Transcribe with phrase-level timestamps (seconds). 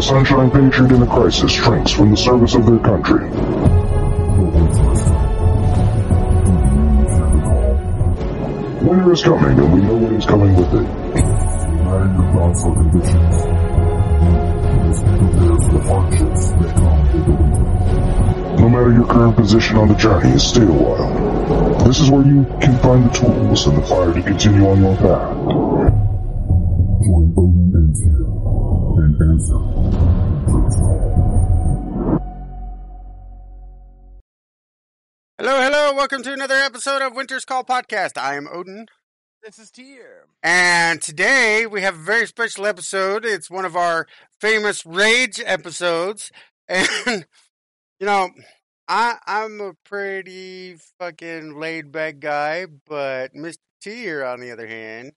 [0.00, 3.28] the Sunshine Patriot in a crisis shrinks from the service of their country.
[8.80, 10.88] Winter is coming, and we know what is coming with it.
[10.88, 13.36] Uniting your thoughts or convictions.
[15.36, 17.00] Please for the hardships that come
[18.48, 18.60] with.
[18.60, 21.84] No matter your current position on the journey, stay a while.
[21.84, 24.96] This is where you can find the tools and the fire to continue on your
[24.96, 25.36] path.
[27.04, 28.40] Join Odin and Tyr
[29.04, 29.89] and answer
[36.00, 38.16] Welcome to another episode of Winter's Call Podcast.
[38.16, 38.86] I am Odin.
[39.42, 40.24] This is Tyr.
[40.42, 43.26] And today we have a very special episode.
[43.26, 44.06] It's one of our
[44.40, 46.32] famous rage episodes.
[46.68, 47.26] And,
[47.98, 48.30] you know,
[48.88, 53.58] I, I'm a pretty fucking laid back guy, but Mr.
[53.82, 55.12] Tyr, on the other hand,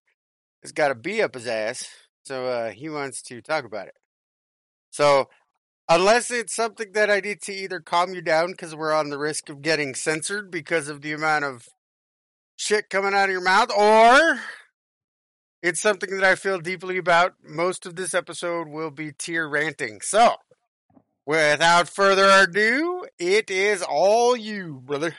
[0.64, 1.88] has got a bee up his ass.
[2.26, 3.95] So uh, he wants to talk about it.
[4.92, 5.30] So,
[5.89, 9.17] unless it's something that I need to either calm you down because we're on the
[9.17, 11.67] risk of getting censored because of the amount of
[12.56, 14.40] shit coming out of your mouth, or
[15.62, 17.34] it's something that I feel deeply about.
[17.44, 20.00] Most of this episode will be Tyr ranting.
[20.02, 20.36] So,
[21.25, 25.16] without further ado, it is all you, brother.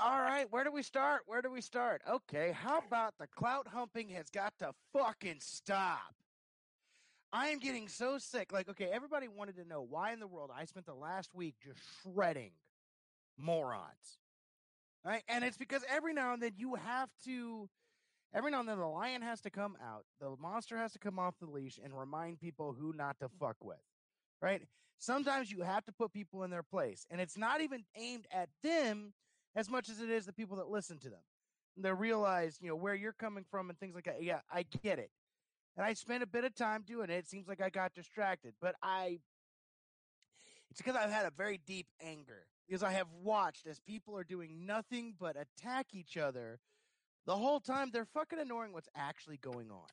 [0.00, 1.22] All right, where do we start?
[1.26, 2.02] Where do we start?
[2.08, 6.14] Okay, how about the clout humping has got to fucking stop?
[7.32, 8.52] I am getting so sick.
[8.52, 11.54] Like, okay, everybody wanted to know why in the world I spent the last week
[11.62, 12.52] just shredding
[13.36, 14.18] morons.
[15.04, 15.22] Right?
[15.28, 17.68] And it's because every now and then you have to
[18.34, 21.18] every now and then the lion has to come out, the monster has to come
[21.18, 23.78] off the leash and remind people who not to fuck with.
[24.42, 24.62] Right?
[24.98, 27.06] Sometimes you have to put people in their place.
[27.10, 29.12] And it's not even aimed at them
[29.54, 31.20] as much as it is the people that listen to them.
[31.76, 34.22] They realize, you know, where you're coming from and things like that.
[34.22, 35.10] Yeah, I get it.
[35.78, 37.14] And I spent a bit of time doing it.
[37.14, 39.20] It seems like I got distracted, but I
[40.70, 44.24] it's because I've had a very deep anger because I have watched as people are
[44.24, 46.58] doing nothing but attack each other
[47.26, 47.90] the whole time.
[47.92, 49.86] They're fucking ignoring what's actually going on.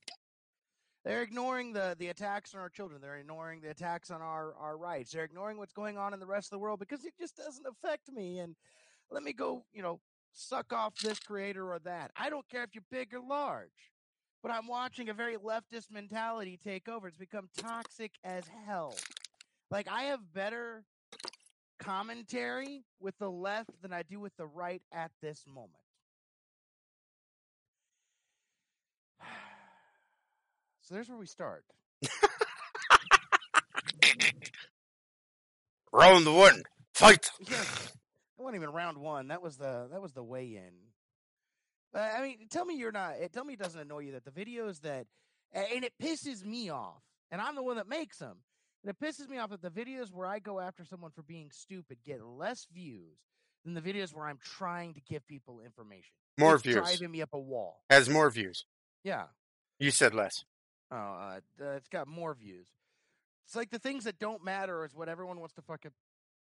[1.06, 3.00] They're ignoring the, the attacks on our children.
[3.00, 5.12] They're ignoring the attacks on our, our rights.
[5.12, 7.66] They're ignoring what's going on in the rest of the world because it just doesn't
[7.68, 8.40] affect me.
[8.40, 8.56] And
[9.12, 10.00] let me go, you know,
[10.34, 12.10] suck off this creator or that.
[12.18, 13.95] I don't care if you're big or large.
[14.46, 17.08] But I'm watching a very leftist mentality take over.
[17.08, 18.96] It's become toxic as hell.
[19.72, 20.84] Like I have better
[21.80, 25.72] commentary with the left than I do with the right at this moment.
[30.82, 31.66] So there's where we start.
[35.92, 36.62] Round the one,
[36.94, 37.32] fight.
[37.40, 37.92] Yeah, it
[38.38, 39.30] wasn't even round one.
[39.30, 40.74] That was the that was the weigh in.
[41.96, 43.14] But I mean, tell me you're not.
[43.32, 45.08] Tell me it doesn't annoy you that the videos that
[45.54, 47.02] and it pisses me off,
[47.32, 48.40] and I'm the one that makes them.
[48.84, 51.50] And it pisses me off that the videos where I go after someone for being
[51.52, 53.18] stupid get less views
[53.64, 56.12] than the videos where I'm trying to give people information.
[56.38, 56.76] More It's views.
[56.76, 57.82] driving me up a wall.
[57.90, 58.66] Has more views.
[59.06, 59.28] Yeah.
[59.80, 60.44] You said less.
[60.92, 62.68] Oh, uh, uh, it's got more views.
[63.48, 65.92] It's like the things that don't matter is what everyone wants to fucking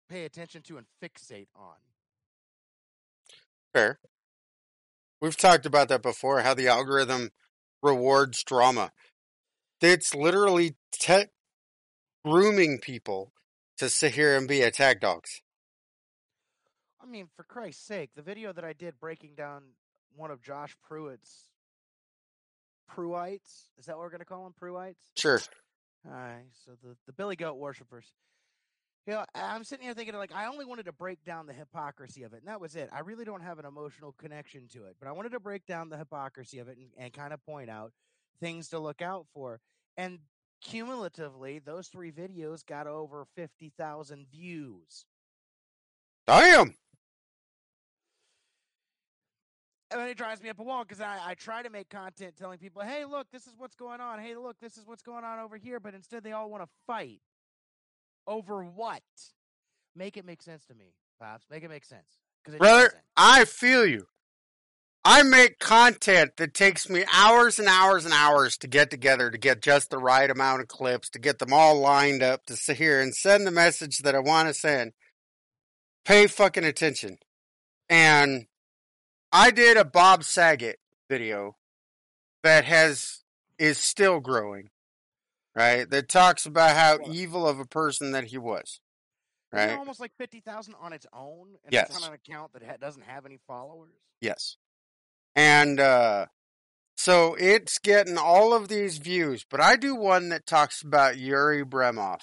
[0.09, 1.77] pay attention to and fixate on.
[3.73, 3.99] Fair.
[5.21, 7.31] We've talked about that before, how the algorithm
[7.81, 8.91] rewards drama.
[9.81, 11.27] It's literally te-
[12.25, 13.33] grooming people
[13.77, 15.41] to sit here and be attack dogs.
[17.01, 19.63] I mean, for Christ's sake, the video that I did breaking down
[20.15, 21.49] one of Josh Pruitt's
[22.89, 24.53] Pruites, is that what we're going to call them?
[24.59, 25.11] Pruites?
[25.17, 25.39] Sure.
[26.05, 28.05] All right, so the, the Billy Goat worshippers.
[29.07, 32.23] You know, I'm sitting here thinking, like, I only wanted to break down the hypocrisy
[32.23, 32.89] of it, and that was it.
[32.93, 35.89] I really don't have an emotional connection to it, but I wanted to break down
[35.89, 37.91] the hypocrisy of it and, and kind of point out
[38.39, 39.61] things to look out for.
[39.97, 40.19] And
[40.61, 45.05] cumulatively, those three videos got over 50,000 views.
[46.27, 46.75] Damn.
[49.91, 52.35] And then it drives me up a wall because I, I try to make content
[52.37, 54.19] telling people, hey, look, this is what's going on.
[54.19, 55.79] Hey, look, this is what's going on over here.
[55.79, 57.21] But instead, they all want to fight.
[58.29, 59.01] Over what?
[59.95, 61.47] Make it make sense to me, Pops.
[61.49, 62.19] Make it make sense.
[62.45, 63.01] Brother, doesn't.
[63.17, 64.05] I feel you.
[65.03, 69.37] I make content that takes me hours and hours and hours to get together to
[69.37, 72.77] get just the right amount of clips, to get them all lined up, to sit
[72.77, 74.91] here and send the message that I want to send.
[76.05, 77.17] Pay fucking attention.
[77.89, 78.45] And
[79.31, 80.77] I did a Bob Saget
[81.09, 81.55] video
[82.43, 83.23] that has
[83.57, 84.69] is still growing.
[85.59, 85.89] Right?
[85.89, 88.79] That talks about how evil of a person that he was.
[89.51, 89.71] Right?
[89.71, 91.57] almost like 50,000 on its own?
[91.65, 91.89] And Yes.
[91.89, 93.89] It's on an account that ha- doesn't have any followers?
[94.21, 94.57] Yes.
[95.35, 96.27] And uh
[96.95, 101.65] So it's getting all of these views, but I do one that talks about Yuri
[101.65, 102.21] Bezmenov.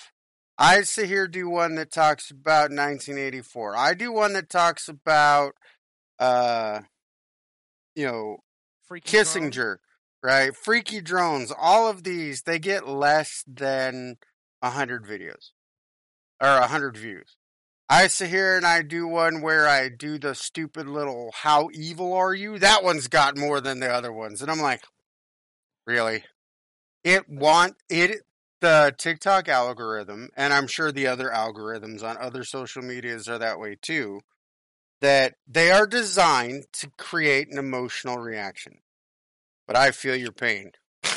[0.56, 3.76] I sit here do one that talks about 1984.
[3.76, 5.52] I do one that talks about,
[6.18, 6.80] uh,
[7.94, 8.38] you know,
[8.86, 9.16] Freaky.
[9.16, 9.78] Kissinger,
[10.26, 10.56] right?
[10.56, 11.52] Freaky drones.
[11.56, 14.16] All of these they get less than
[14.60, 15.52] a hundred videos
[16.42, 17.36] or a hundred views.
[17.88, 22.12] I sit here and I do one where I do the stupid little "How evil
[22.12, 24.82] are you?" That one's got more than the other ones, and I'm like,
[25.86, 26.24] really?
[27.04, 28.22] It want it
[28.60, 33.60] the TikTok algorithm, and I'm sure the other algorithms on other social medias are that
[33.60, 34.22] way too.
[35.00, 38.80] That they are designed to create an emotional reaction.
[39.66, 40.72] But I feel your pain.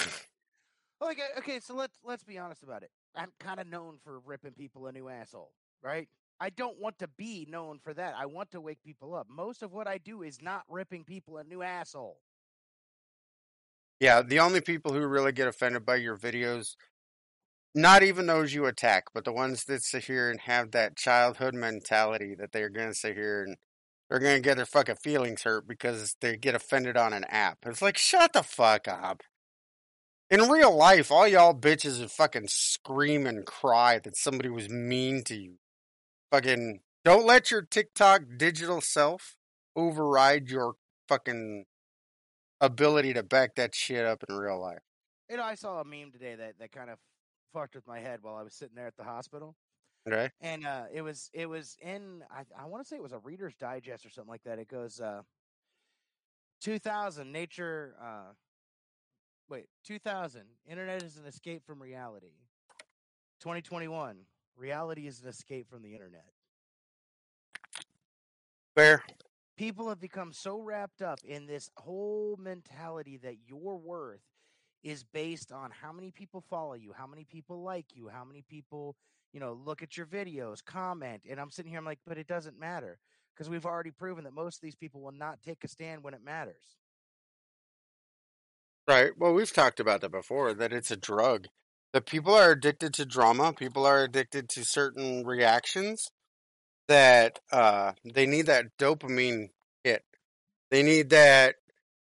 [1.02, 2.92] Okay, uh, okay, so let's let's be honest about it.
[3.16, 6.10] I'm kind of known for ripping people a new asshole, right?
[6.42, 8.16] I don't want to be known for that.
[8.18, 9.28] I want to wake people up.
[9.30, 12.20] Most of what I do is not ripping people a new asshole.
[14.00, 16.76] Yeah, the only people who really get offended by your videos,
[17.76, 21.54] not even those you attack, but the ones that sit here and have that childhood
[21.54, 23.58] mentality that they're going to sit here and
[24.10, 27.60] they're to get their fucking feelings hurt because they get offended on an app.
[27.66, 29.22] It's like, shut the fuck up.
[30.32, 35.24] In real life, all y'all bitches would fucking scream and cry that somebody was mean
[35.26, 35.56] to you.
[36.32, 39.38] Fucking don't let your TikTok digital self
[39.76, 40.74] override your
[41.08, 41.66] fucking
[42.62, 44.80] ability to back that shit up in real life.
[45.30, 47.00] You know, I saw a meme today that that kind of
[47.54, 49.56] fucked with my head while I was sitting there at the hospital.
[50.14, 50.30] Okay?
[50.42, 53.20] and uh, it was it was in I, I want to say it was a
[53.20, 54.60] Reader's Digest or something like that.
[54.60, 55.22] It goes uh,
[56.62, 57.96] 2000 nature.
[58.02, 58.34] Uh,
[59.50, 62.34] wait, 2000 internet is an escape from reality.
[63.42, 64.18] 2021
[64.58, 66.26] reality is an escape from the internet.
[68.76, 69.04] Fair.
[69.58, 74.22] People have become so wrapped up in this whole mentality that your worth
[74.84, 78.42] is based on how many people follow you, how many people like you, how many
[78.42, 78.96] people
[79.34, 81.24] you know, look at your videos, comment.
[81.30, 83.00] And I'm sitting here, I'm like, but it doesn't matter
[83.34, 86.14] because we've already proven that most of these people will not take a stand when
[86.14, 86.78] it matters.
[88.88, 89.12] Right.
[89.18, 91.48] Well, we've talked about that before that it's a drug.
[91.94, 96.10] That people are addicted to drama, people are addicted to certain reactions
[96.88, 99.50] that uh they need that dopamine
[99.84, 100.04] hit.
[100.72, 101.56] They need that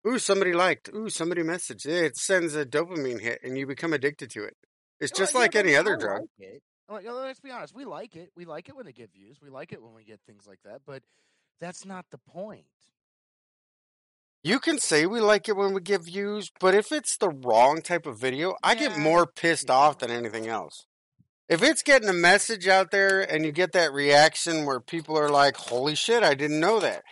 [0.08, 1.86] ooh somebody liked, ooh somebody messaged.
[1.86, 4.56] It sends a dopamine hit and you become addicted to it.
[5.00, 6.22] It's just like any other drug.
[6.22, 6.54] like it.
[6.54, 8.32] Like, let's be honest, we like it.
[8.36, 9.38] We like it when they get views.
[9.42, 10.82] We like it when we get things like that.
[10.86, 11.04] But
[11.60, 12.66] that's not the point.
[14.44, 17.82] You can say we like it when we get views, but if it's the wrong
[17.82, 19.76] type of video, I get more pissed yeah.
[19.76, 20.86] off than anything else.
[21.48, 25.30] If it's getting a message out there and you get that reaction where people are
[25.30, 27.04] like, holy shit, I didn't know that.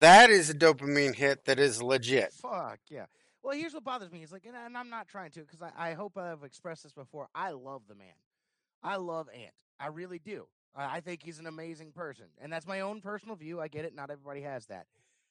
[0.00, 2.32] That is a dopamine hit that is legit.
[2.32, 3.06] Fuck yeah.
[3.42, 4.22] Well, here's what bothers me.
[4.22, 7.28] It's like, and I'm not trying to because I, I hope I've expressed this before.
[7.34, 8.14] I love the man.
[8.82, 9.52] I love Ant.
[9.78, 10.46] I really do.
[10.74, 13.60] I, think he's an amazing person, and that's my own personal view.
[13.60, 13.94] I get it.
[13.94, 14.86] Not everybody has that.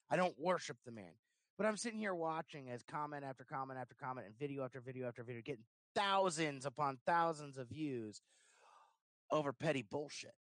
[0.10, 1.14] I don't worship the man,
[1.58, 5.08] but I'm sitting here watching as comment after comment after comment and video after video
[5.08, 5.64] after video getting
[5.96, 8.22] thousands upon thousands of views
[9.32, 10.34] over petty bullshit.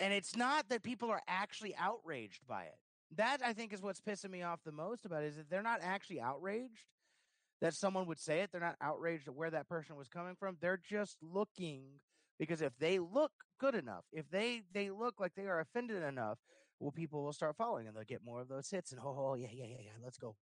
[0.00, 2.78] And it's not that people are actually outraged by it.
[3.16, 5.62] That I think is what's pissing me off the most about it is that they're
[5.62, 6.84] not actually outraged
[7.60, 8.50] that someone would say it.
[8.52, 10.56] They're not outraged at where that person was coming from.
[10.60, 11.82] They're just looking
[12.38, 16.38] because if they look good enough, if they they look like they are offended enough,
[16.80, 18.92] well, people will start following and they'll get more of those hits.
[18.92, 20.36] And oh, oh yeah, yeah, yeah, yeah, let's go.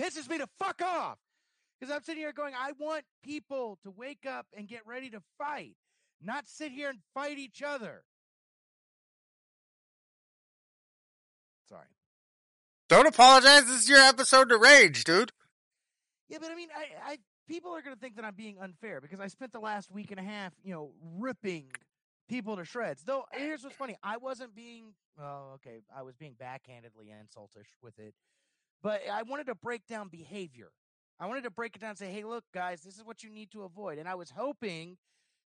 [0.00, 1.18] Pisses me to fuck off
[1.78, 5.20] because I'm sitting here going, I want people to wake up and get ready to
[5.38, 5.76] fight,
[6.22, 8.02] not sit here and fight each other.
[11.68, 11.86] Sorry.
[12.88, 13.66] Don't apologize.
[13.66, 15.32] This is your episode to rage, dude.
[16.34, 19.00] Yeah, but I mean, I, I people are going to think that I'm being unfair
[19.00, 21.70] because I spent the last week and a half, you know, ripping
[22.28, 23.04] people to shreds.
[23.04, 28.00] Though here's what's funny: I wasn't being, well, okay, I was being backhandedly insultish with
[28.00, 28.14] it,
[28.82, 30.72] but I wanted to break down behavior.
[31.20, 33.30] I wanted to break it down and say, hey, look, guys, this is what you
[33.30, 33.98] need to avoid.
[33.98, 34.96] And I was hoping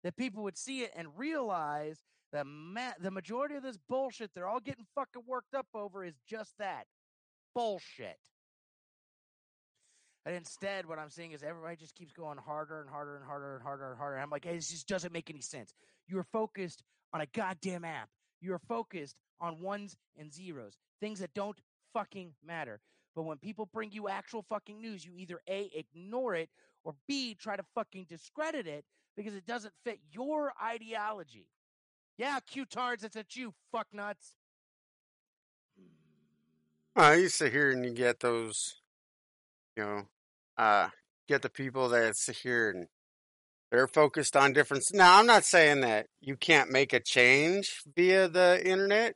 [0.05, 4.47] that people would see it and realize that ma- the majority of this bullshit they're
[4.47, 6.85] all getting fucking worked up over is just that
[7.53, 8.19] bullshit.
[10.27, 13.55] And instead, what I'm seeing is everybody just keeps going harder and harder and harder
[13.55, 14.15] and harder and harder.
[14.15, 15.73] And I'm like, hey, this just doesn't make any sense.
[16.05, 18.09] You're focused on a goddamn app.
[18.41, 21.57] You're focused on ones and zeros, things that don't
[21.93, 22.81] fucking matter.
[23.15, 26.49] But when people bring you actual fucking news, you either A, ignore it,
[26.83, 28.83] or B, try to fucking discredit it
[29.15, 31.47] because it doesn't fit your ideology.
[32.17, 34.35] Yeah, Q-tards, it's at you, fuck nuts.
[36.97, 38.81] I used to hear and you get those,
[39.77, 40.07] you know,
[40.57, 40.89] uh,
[41.27, 42.87] get the people that sit here and
[43.71, 44.85] they're focused on different.
[44.93, 49.15] Now, I'm not saying that you can't make a change via the internet.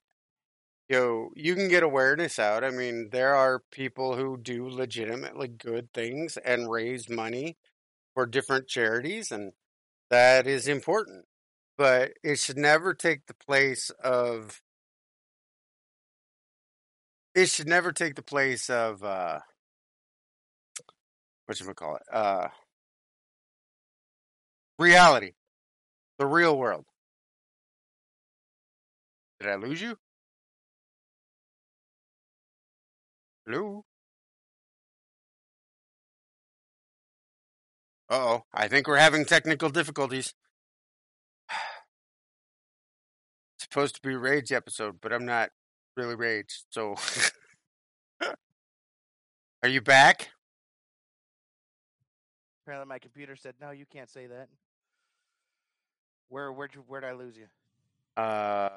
[0.90, 2.66] You know, you can get awareness out.
[2.66, 7.58] I mean, there are people who do legitimately good things and raise money
[8.14, 9.54] for different charities, and
[10.10, 11.26] that is important.
[11.78, 14.62] But it should never take the place of.
[17.34, 19.40] It should never take the place of uh,
[21.46, 22.04] what you call it?
[22.12, 22.48] Uh,
[24.80, 25.34] reality,
[26.18, 26.86] the real world.
[29.40, 29.98] Did I lose you?
[33.46, 33.86] Hello?
[38.10, 40.34] Oh, I think we're having technical difficulties.
[41.50, 41.60] It's
[43.64, 45.52] supposed to be rage episode, but I'm not
[45.96, 46.96] really rage, so.
[49.64, 50.30] Are you back?
[52.64, 54.50] Apparently, my computer said, "No, you can't say that."
[56.30, 57.48] Where where'd where'd I lose you?
[58.16, 58.70] Uh,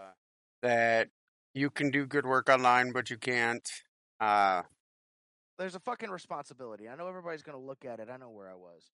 [0.63, 1.11] that
[1.55, 3.69] you can do good work online, but you can't.
[4.21, 4.63] Uh,
[5.59, 6.89] There's a fucking responsibility.
[6.89, 8.09] I know everybody's gonna look at it.
[8.11, 8.91] I know where I was.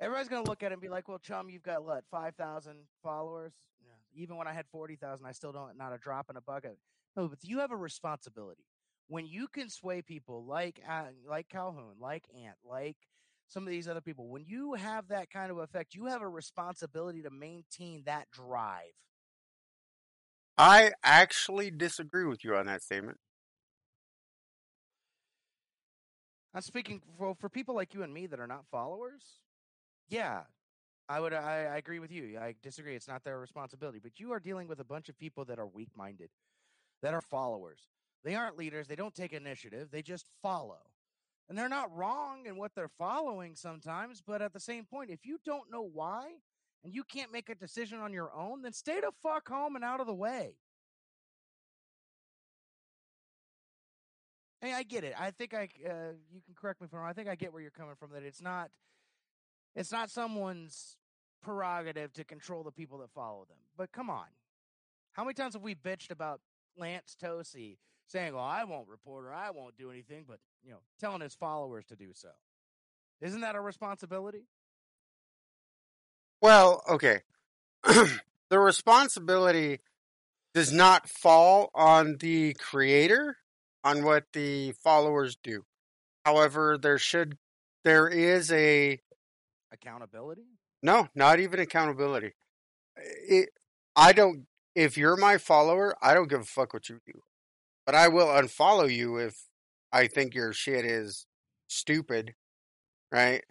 [0.00, 2.86] Everybody's gonna look at it and be like, "Well, chum, you've got what, five thousand
[3.02, 3.52] followers?
[3.80, 4.22] Yeah.
[4.22, 6.78] Even when I had forty thousand, I still don't not a drop in a bucket."
[7.16, 8.64] No, but you have a responsibility
[9.08, 12.96] when you can sway people like uh, like Calhoun, like Ant, like
[13.54, 14.26] some of these other people.
[14.28, 18.92] When you have that kind of effect, you have a responsibility to maintain that drive.
[20.58, 23.18] I actually disagree with you on that statement.
[26.52, 29.22] I'm speaking for for people like you and me that are not followers.
[30.08, 30.42] Yeah,
[31.08, 31.32] I would.
[31.32, 32.38] I, I agree with you.
[32.38, 32.94] I disagree.
[32.94, 35.66] It's not their responsibility, but you are dealing with a bunch of people that are
[35.66, 36.30] weak-minded,
[37.02, 37.80] that are followers.
[38.22, 38.86] They aren't leaders.
[38.86, 39.88] They don't take initiative.
[39.90, 40.78] They just follow,
[41.48, 44.22] and they're not wrong in what they're following sometimes.
[44.26, 46.32] But at the same point, if you don't know why
[46.82, 49.84] and you can't make a decision on your own, then stay the fuck home and
[49.84, 50.56] out of the way.
[54.60, 55.14] Hey, I get it.
[55.18, 57.10] I think I uh, you can correct me if I'm wrong.
[57.10, 58.12] I think I get where you're coming from.
[58.12, 58.70] That it's not
[59.76, 60.96] it's not someone's
[61.42, 63.58] prerogative to control the people that follow them.
[63.76, 64.24] But come on,
[65.12, 66.40] how many times have we bitched about
[66.78, 70.80] Lance Tosi saying, "Well, I won't report or I won't do anything," but you know,
[70.98, 72.28] telling his followers to do so?
[73.20, 74.44] Isn't that a responsibility?
[76.40, 77.20] Well, okay.
[77.84, 79.80] the responsibility
[80.52, 83.38] does not fall on the creator
[83.82, 85.64] on what the followers do.
[86.24, 87.36] However, there should
[87.84, 89.00] there is a
[89.72, 90.44] Accountability?
[90.82, 92.32] no, not even accountability.
[92.96, 93.50] It,
[93.96, 97.22] I don't if you're my follower, I don't give a fuck what you do.
[97.86, 99.44] But I will unfollow you if
[99.94, 101.26] I think your shit is
[101.68, 102.34] stupid.
[103.12, 103.44] Right?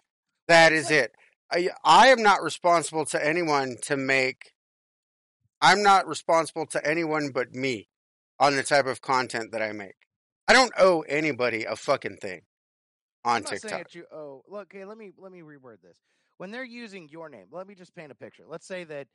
[0.46, 1.12] That is it.
[1.50, 4.52] I I am not responsible to anyone to make
[5.60, 7.88] I'm not responsible to anyone but me
[8.38, 9.94] on the type of content that I make.
[10.46, 12.42] I don't owe anybody a fucking thing
[13.24, 13.78] on I'm not saying TikTok.
[13.78, 16.02] that you oh look okay let me let me reword this
[16.36, 19.06] when they're using your name let me just paint a picture let's say that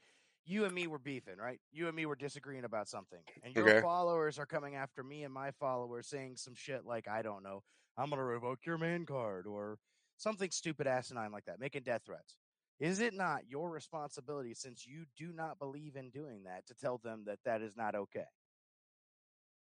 [0.49, 3.67] you and me were beefing right you and me were disagreeing about something and your
[3.67, 3.81] Okay.
[3.81, 7.61] followers are coming after me and my followers saying some shit like i don't know
[7.97, 9.77] i'm gonna revoke your man card or
[10.17, 12.35] something stupid asinine like that making death threats
[12.79, 16.97] is it not your responsibility since you do not believe in doing that to tell
[16.97, 18.25] them that that is not okay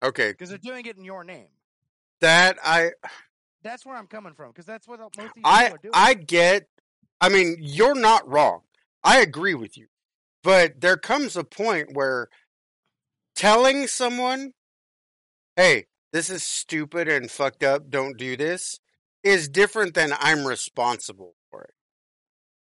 [0.03, 1.49] Okay, because they're doing it in your name
[2.21, 2.93] that I
[3.63, 5.79] that's where i'm coming from because that's what uh, most of these I people are
[5.79, 6.69] doing I get.
[7.21, 8.63] I mean, you're not wrong.
[9.05, 9.89] I agree with you,
[10.43, 12.29] but there comes a point where
[13.35, 14.53] telling someone,
[15.57, 17.91] "Hey, this is stupid and fucked up.
[17.91, 18.81] Don't do this,"
[19.23, 21.75] is different than I'm responsible for it.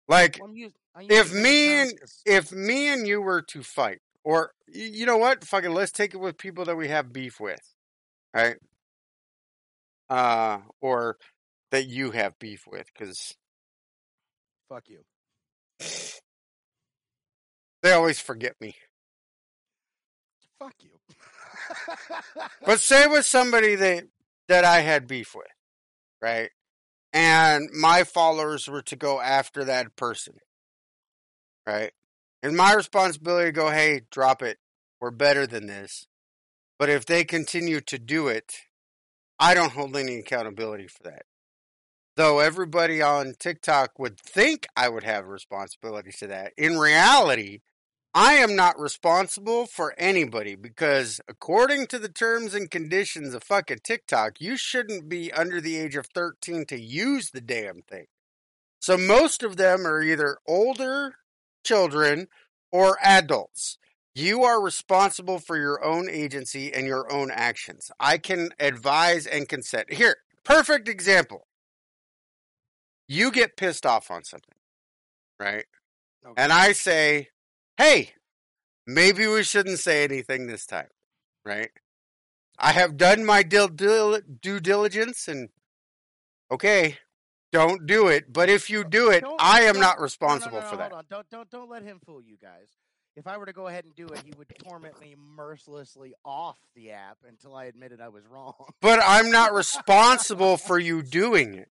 [0.08, 1.92] Like, Well, I'm I'm if me and
[2.26, 6.18] if me and you were to fight, or you know what, fucking, let's take it
[6.20, 7.62] with people that we have beef with,
[8.34, 8.56] right?
[10.08, 11.16] Uh, or
[11.70, 13.36] that you have beef with, because
[14.68, 15.02] fuck you.
[17.82, 18.74] They always forget me.
[20.58, 20.90] Fuck you.
[22.64, 24.04] But say with somebody that
[24.48, 25.46] that I had beef with,
[26.20, 26.50] right?
[27.12, 30.34] And my followers were to go after that person,
[31.66, 31.92] right?
[32.42, 34.58] And my responsibility to go, hey, drop it.
[35.00, 36.06] We're better than this.
[36.78, 38.54] But if they continue to do it,
[39.38, 41.22] I don't hold any accountability for that.
[42.16, 46.52] Though everybody on TikTok would think I would have responsibility to that.
[46.56, 47.60] In reality,
[48.12, 53.80] I am not responsible for anybody because according to the terms and conditions of fucking
[53.84, 58.06] TikTok, you shouldn't be under the age of 13 to use the damn thing.
[58.80, 61.14] So most of them are either older
[61.64, 62.26] children
[62.72, 63.78] or adults.
[64.14, 67.92] You are responsible for your own agency and your own actions.
[68.00, 69.92] I can advise and consent.
[69.92, 71.46] Here, perfect example.
[73.06, 74.54] You get pissed off on something,
[75.38, 75.66] right?
[76.24, 76.34] Okay.
[76.36, 77.28] And I say,
[77.80, 78.10] hey,
[78.86, 80.88] maybe we shouldn't say anything this time,
[81.44, 81.70] right?
[82.58, 85.48] I have done my dil- dil- due diligence and
[86.50, 86.98] okay,
[87.52, 88.32] don't do it.
[88.32, 90.76] But if you do it, Don't- I am not no, no, responsible no, no, for
[90.76, 90.92] that.
[90.92, 91.04] Hold on.
[91.08, 92.68] Don't don't don't let him fool you guys.
[93.16, 96.58] If I were to go ahead and do it, he would torment me mercilessly off
[96.76, 98.54] the app until I admitted I was wrong.
[98.80, 101.68] But I'm not responsible for you doing it.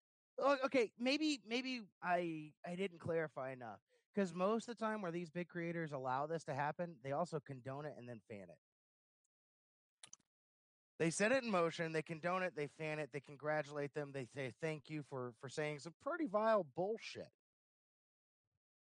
[0.66, 3.80] Okay, maybe maybe I I didn't clarify enough
[4.14, 7.40] because most of the time where these big creators allow this to happen, they also
[7.40, 8.58] condone it and then fan it.
[11.00, 14.26] They set it in motion, they condone it, they fan it, they congratulate them, they
[14.36, 17.30] say thank you for for saying some pretty vile bullshit.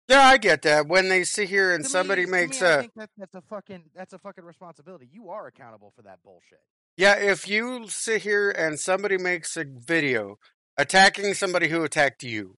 [0.08, 0.88] Yeah, I get that.
[0.88, 3.42] When they sit here and To somebody me- makes me, I think that, that's a
[3.42, 5.08] fucking that's a fucking responsibility.
[5.12, 6.62] You are accountable for that bullshit.
[6.98, 10.40] Yeah, if you sit here and somebody makes a video
[10.78, 12.56] attacking somebody who attacked you,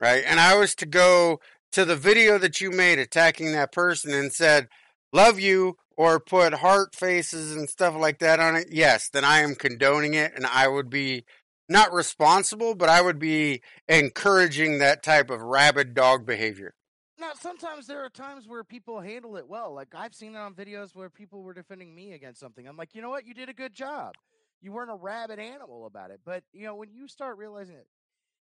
[0.00, 0.22] right?
[0.26, 1.40] And I was to go
[1.72, 4.68] to the video that you made attacking that person and said,
[5.12, 9.40] love you, or put heart faces and stuff like that on it, yes, then I
[9.40, 11.24] am condoning it and I would be
[11.68, 16.74] not responsible, but I would be encouraging that type of rabid dog behavior.
[17.18, 19.74] Now, sometimes there are times where people handle it well.
[19.74, 22.66] Like I've seen it on videos where people were defending me against something.
[22.66, 23.26] I'm like, you know what?
[23.26, 24.14] You did a good job.
[24.60, 26.20] You weren't a rabid animal about it.
[26.24, 27.86] But you know, when you start realizing that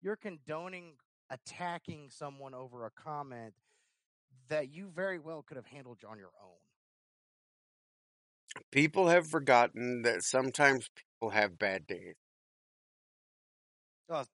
[0.02, 0.94] you're condoning
[1.30, 3.54] attacking someone over a comment
[4.48, 6.58] that you very well could have handled on your own.
[8.70, 12.14] People have forgotten that sometimes people have bad days.
[14.08, 14.24] Oh,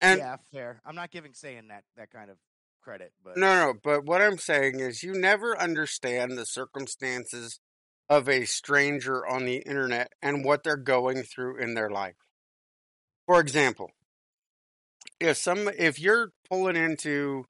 [0.00, 0.80] And yeah, fair.
[0.84, 2.38] I'm not giving saying that that kind of
[2.82, 7.60] credit, but No, no, but what I'm saying is you never understand the circumstances
[8.08, 12.16] of a stranger on the internet and what they're going through in their life.
[13.26, 13.90] For example,
[15.20, 17.44] if some if you're pulling into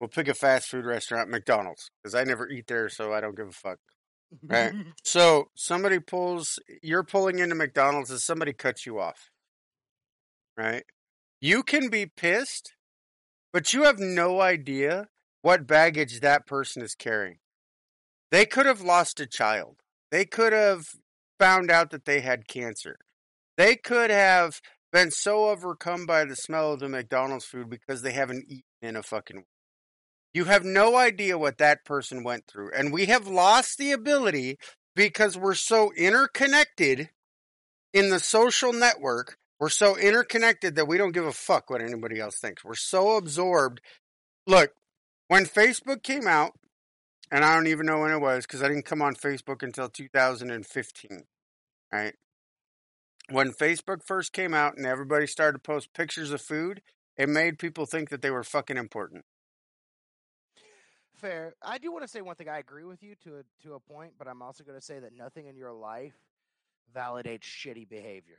[0.00, 3.36] we'll pick a fast food restaurant, McDonald's, because I never eat there, so I don't
[3.36, 3.78] give a fuck.
[4.42, 4.72] Right.
[5.04, 9.30] So somebody pulls you're pulling into McDonald's and somebody cuts you off.
[10.56, 10.84] Right?
[11.40, 12.74] You can be pissed,
[13.52, 15.08] but you have no idea
[15.42, 17.38] what baggage that person is carrying.
[18.30, 19.76] They could have lost a child.
[20.10, 20.84] They could have
[21.38, 22.98] found out that they had cancer.
[23.56, 24.60] They could have
[24.92, 28.96] been so overcome by the smell of the McDonald's food because they haven't eaten in
[28.96, 29.46] a fucking week.
[30.34, 32.70] You have no idea what that person went through.
[32.76, 34.58] And we have lost the ability
[34.94, 37.10] because we're so interconnected
[37.92, 39.38] in the social network.
[39.58, 42.64] We're so interconnected that we don't give a fuck what anybody else thinks.
[42.64, 43.80] We're so absorbed.
[44.46, 44.72] Look,
[45.28, 46.52] when Facebook came out,
[47.30, 49.88] and I don't even know when it was because I didn't come on Facebook until
[49.88, 51.24] 2015,
[51.92, 52.14] right?
[53.30, 56.80] When Facebook first came out and everybody started to post pictures of food,
[57.16, 59.24] it made people think that they were fucking important.
[61.16, 61.54] fair.
[61.62, 62.48] I do want to say one thing.
[62.48, 64.98] I agree with you to a to a point, but I'm also going to say
[65.00, 66.14] that nothing in your life
[66.94, 68.38] validates shitty behavior.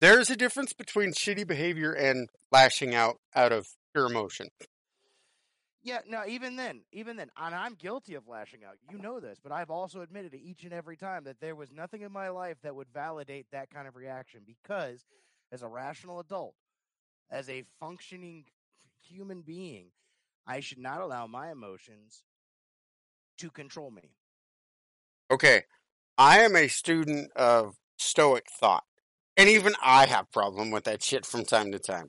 [0.00, 4.48] There's a difference between shitty behavior and lashing out out of pure emotion.
[5.84, 8.78] Yeah, no, even then, even then, and I'm guilty of lashing out.
[8.90, 11.70] You know this, but I've also admitted it each and every time that there was
[11.70, 15.04] nothing in my life that would validate that kind of reaction because,
[15.52, 16.54] as a rational adult,
[17.30, 18.46] as a functioning
[19.02, 19.88] human being,
[20.46, 22.22] I should not allow my emotions
[23.36, 24.14] to control me.
[25.30, 25.64] Okay,
[26.16, 28.84] I am a student of Stoic thought,
[29.36, 32.08] and even I have problem with that shit from time to time.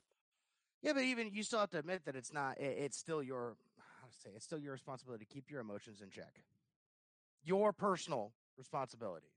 [0.82, 2.60] Yeah, but even you still have to admit that it's not.
[2.60, 3.56] It, it's still your
[4.02, 4.30] how to say.
[4.36, 6.44] It's still your responsibility to keep your emotions in check.
[7.44, 9.28] Your personal responsibility.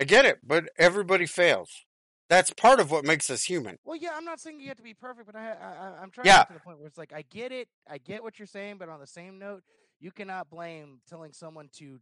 [0.00, 1.84] I get it, but everybody fails.
[2.28, 3.78] That's part of what makes us human.
[3.84, 6.26] Well, yeah, I'm not saying you have to be perfect, but I, I I'm trying
[6.26, 6.38] Yeah.
[6.38, 8.46] to get to the point where it's like I get it, I get what you're
[8.46, 9.62] saying, but on the same note,
[9.98, 12.00] you cannot blame telling someone to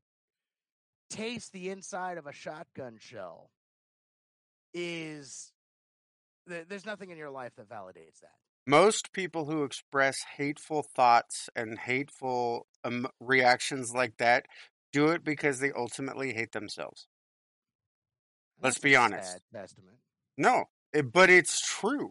[1.09, 3.51] taste the inside of a shotgun shell.
[4.75, 5.53] Is
[6.47, 8.37] th- there's nothing in your life that validates that.
[8.69, 14.45] Most people who express hateful thoughts and hateful um, reactions like that
[14.93, 17.07] do it because they ultimately hate themselves.
[18.63, 19.39] Let's that's be honest.
[20.37, 22.11] No, it, but it's true.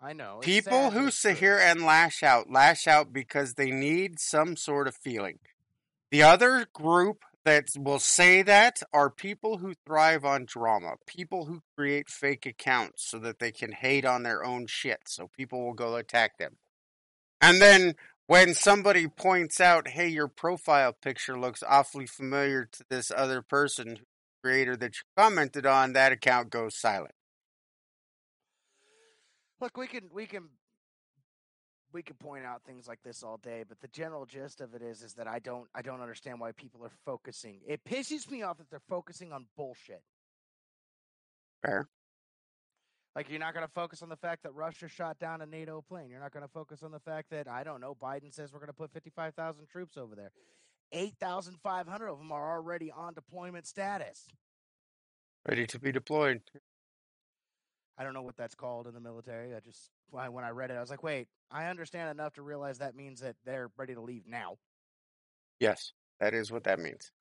[0.00, 0.38] I know.
[0.38, 1.46] it's People sad, who sit true.
[1.46, 5.38] here and lash out, lash out because they need some sort of feeling.
[6.10, 11.62] The other group that will say that are people who thrive on drama, people who
[11.76, 15.74] create fake accounts so that they can hate on their own shit, so people will
[15.74, 16.56] go attack them.
[17.40, 23.10] And then when somebody points out, hey, your profile picture looks awfully familiar to this
[23.10, 23.98] other person,
[24.42, 27.14] creator that you commented on, that account goes silent.
[29.60, 30.48] Look, we can we can
[31.92, 34.82] we could point out things like this all day, but the general gist of it
[34.82, 37.60] is is that I don't I don't understand why people are focusing.
[37.66, 40.02] It pisses me off that they're focusing on bullshit.
[41.62, 41.88] Fair.
[43.14, 45.84] Like you're not going to focus on the fact that Russia shot down a NATO
[45.86, 46.08] plane.
[46.08, 48.60] You're not going to focus on the fact that I don't know Biden says we're
[48.60, 50.32] going to put 55,000 troops over there.
[50.92, 54.26] 8,500 of them are already on deployment status.
[55.48, 56.42] Ready to be deployed.
[57.98, 59.54] I don't know what that's called in the military.
[59.54, 62.78] I just when I- read it, I was like, wait, I understand enough to realize
[62.78, 64.58] that means that they're ready to leave now.
[65.60, 67.12] Yes, that is what that means.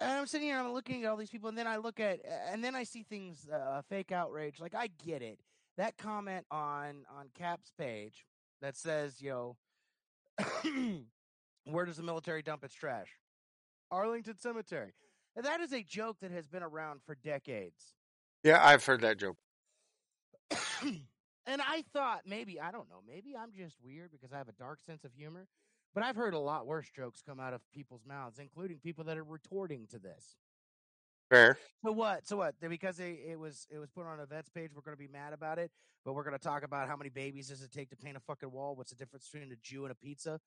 [0.00, 2.20] And I'm sitting here, I'm looking at all these people, and then I look at,
[2.50, 4.60] and then I see things, uh, fake outrage.
[4.60, 5.38] Like I get it.
[5.76, 8.26] That comment on on Cap's page
[8.60, 9.56] that says, you know,
[11.64, 13.08] where does the military dump its trash?
[13.90, 14.94] Arlington Cemetery.
[15.36, 17.94] And that is a joke that has been around for decades.
[18.42, 19.36] Yeah, I've heard that joke.
[21.46, 24.52] and I thought maybe I don't know, maybe I'm just weird because I have a
[24.52, 25.46] dark sense of humor.
[25.94, 29.16] But I've heard a lot worse jokes come out of people's mouths, including people that
[29.16, 30.36] are retorting to this.
[31.30, 31.56] Fair.
[31.84, 32.26] So what?
[32.26, 32.54] So what?
[32.60, 35.08] Because it, it was it was put on a vet's page, we're going to be
[35.08, 35.70] mad about it.
[36.04, 38.20] But we're going to talk about how many babies does it take to paint a
[38.20, 38.76] fucking wall?
[38.76, 40.38] What's the difference between a Jew and a pizza?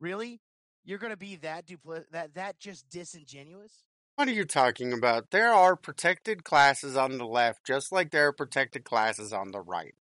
[0.00, 0.40] Really?
[0.84, 3.84] You're going to be that dupli- that that just disingenuous?
[4.20, 5.30] What are you talking about?
[5.30, 9.62] There are protected classes on the left, just like there are protected classes on the
[9.62, 9.94] right.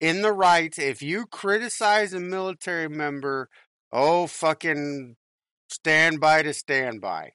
[0.00, 3.50] In the right, if you criticize a military member,
[3.92, 5.16] oh, fucking
[5.68, 7.32] stand by to stand by.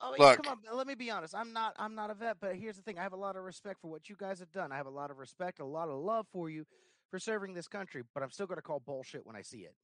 [0.00, 0.42] Oh, wait, Look.
[0.42, 0.76] come on.
[0.76, 1.32] Let me be honest.
[1.32, 1.74] I'm not.
[1.78, 2.98] I'm not a vet, but here's the thing.
[2.98, 4.72] I have a lot of respect for what you guys have done.
[4.72, 6.64] I have a lot of respect, a lot of love for you
[7.12, 8.02] for serving this country.
[8.12, 9.76] But I'm still going to call bullshit when I see it.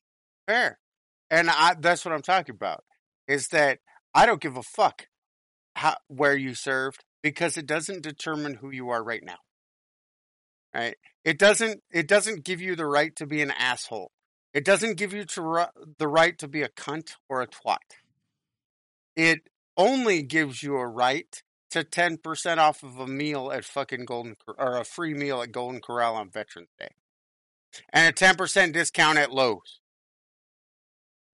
[0.48, 0.80] Fair.
[1.30, 2.82] And I, that's what I'm talking about.
[3.28, 3.78] Is that
[4.12, 5.06] I don't give a fuck
[5.82, 9.38] how, where you served because it doesn't determine who you are right now.
[10.72, 10.96] Right?
[11.24, 11.82] It doesn't.
[11.92, 14.12] It doesn't give you the right to be an asshole.
[14.54, 15.68] It doesn't give you to
[15.98, 17.78] the right to be a cunt or a twat.
[19.16, 19.40] It
[19.76, 24.36] only gives you a right to ten percent off of a meal at fucking Golden
[24.56, 26.94] or a free meal at Golden Corral on Veterans Day,
[27.92, 29.80] and a ten percent discount at Lowe's.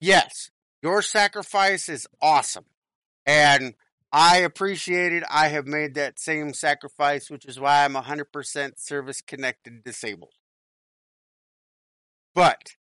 [0.01, 0.51] Yes,
[0.83, 2.67] your sacrifice is awesome.
[3.27, 3.75] And
[4.13, 5.23] I appreciate it.
[5.31, 10.33] I have made that same sacrifice, which is why I'm 100% service connected disabled.
[12.35, 12.77] But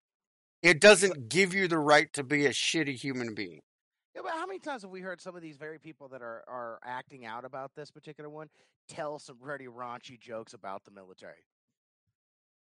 [0.63, 3.61] it doesn't give you the right to be a shitty human being.
[4.15, 6.45] Yeah, but how many times have we heard some of these very people that are
[6.47, 8.49] are acting out about this particular one
[8.89, 11.45] tell some pretty raunchy jokes about the military?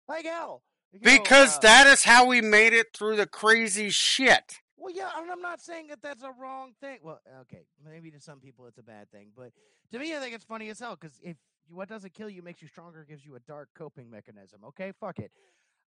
[0.09, 0.63] Like hell.
[0.93, 4.61] you know, Because uh, that is how we made it through the crazy shit.
[4.77, 6.99] Well, yeah, and I'm not saying that that's a wrong thing.
[7.03, 9.53] Well, okay, maybe to some people it's a bad thing, but
[9.93, 11.37] to me, I think it's funny as hell because if
[11.69, 14.61] what doesn't kill you makes you stronger, gives you a dark coping mechanism.
[14.69, 15.33] Okay, fuck it.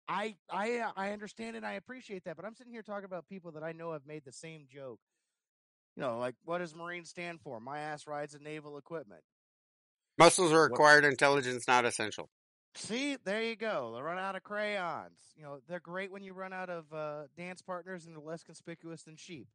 [0.08, 3.28] I I uh, I understand and I appreciate that, but I'm sitting here talking about
[3.28, 5.00] people that I know have made the same joke.
[5.95, 7.60] You know, like what does Marine stand for?
[7.60, 9.21] My ass rides in naval equipment.
[10.17, 12.30] Muscles are required, intelligence not essential.
[12.75, 13.93] See, there you go.
[13.95, 15.19] They run out of crayons.
[15.36, 18.43] You know, they're great when you run out of uh, dance partners and they're less
[18.43, 19.47] conspicuous than sheep.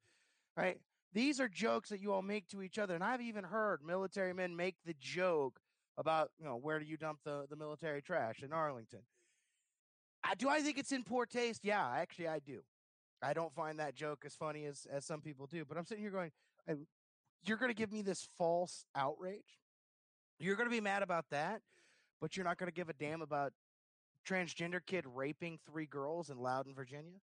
[0.57, 0.81] Right?
[1.15, 2.95] These are jokes that you all make to each other.
[2.95, 5.61] And I've even heard military men make the joke
[5.97, 9.01] about, you know, where do you dump the, the military trash in Arlington?
[10.25, 11.65] I, do I think it's in poor taste?
[11.65, 12.63] Yeah, actually, I do.
[13.23, 15.65] I don't find that joke as funny as, as some people do.
[15.65, 16.33] But I'm sitting here going,
[16.69, 16.75] I,
[17.45, 19.61] you're going to give me this false outrage?
[20.39, 21.63] You're going to be mad about that?
[22.23, 23.53] But you're not going to give a damn about
[24.27, 27.19] transgender kid raping three girls in Loudoun, Virginia.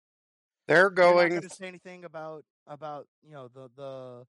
[0.67, 4.25] They're going to say anything about about you know the the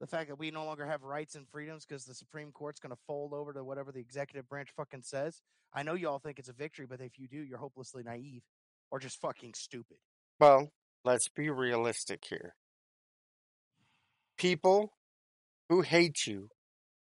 [0.00, 2.94] the fact that we no longer have rights and freedoms because the Supreme Court's going
[2.94, 5.42] to fold over to whatever the executive branch fucking says.
[5.74, 8.42] I know you all think it's a victory, but if you do, you're hopelessly naive
[8.90, 9.96] or just fucking stupid.
[10.38, 10.70] Well,
[11.04, 12.54] let's be realistic here.
[14.38, 14.92] People
[15.68, 16.50] who hate you,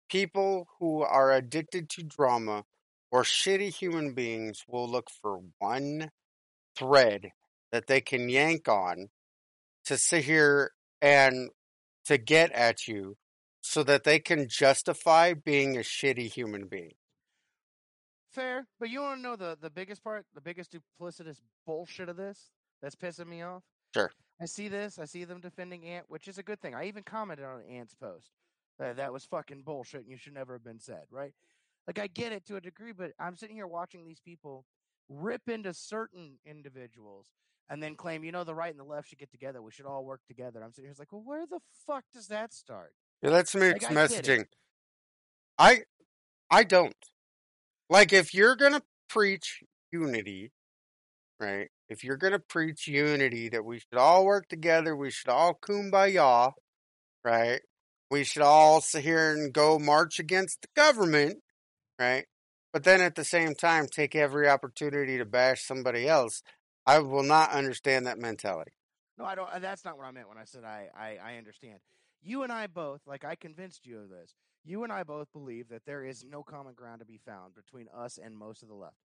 [0.08, 2.64] people who are addicted to drama,
[3.10, 6.10] or shitty human beings will look for one
[6.76, 7.30] thread
[7.72, 9.08] that they can yank on
[9.84, 11.50] to sit here and
[12.04, 13.16] to get at you
[13.60, 16.92] so that they can justify being a shitty human being.
[18.30, 22.16] Fair, but you want to know the the biggest part, the biggest duplicitous bullshit of
[22.16, 22.50] this
[22.82, 23.62] that's pissing me off.
[23.94, 24.10] Sure.
[24.40, 24.98] I see this.
[24.98, 26.74] I see them defending Ant, which is a good thing.
[26.74, 28.30] I even commented on Ant's post
[28.78, 31.04] that that was fucking bullshit and you should never have been said.
[31.10, 31.32] Right?
[31.86, 34.64] Like I get it to a degree, but I'm sitting here watching these people
[35.08, 37.28] rip into certain individuals
[37.68, 39.62] and then claim, you know, the right and the left should get together.
[39.62, 40.62] We should all work together.
[40.62, 42.92] I'm sitting here like, well, where the fuck does that start?
[43.22, 43.94] Yeah, that's mixed I it.
[43.94, 44.44] messaging.
[45.58, 45.82] I
[46.50, 46.94] I don't.
[47.88, 50.52] Like if you're gonna preach unity,
[51.40, 51.68] right?
[51.88, 56.52] If you're gonna preach unity that we should all work together, we should all kumbaya,
[57.24, 57.60] right?
[58.10, 61.38] We should all sit here and go march against the government,
[61.98, 62.26] right?
[62.72, 66.42] But then at the same time take every opportunity to bash somebody else.
[66.86, 68.72] I will not understand that mentality.
[69.16, 69.48] No, I don't.
[69.50, 71.78] uh, That's not what I meant when I said I, I, I understand.
[72.22, 74.34] You and I both, like I convinced you of this.
[74.64, 77.86] You and I both believe that there is no common ground to be found between
[77.94, 78.96] us and most of the left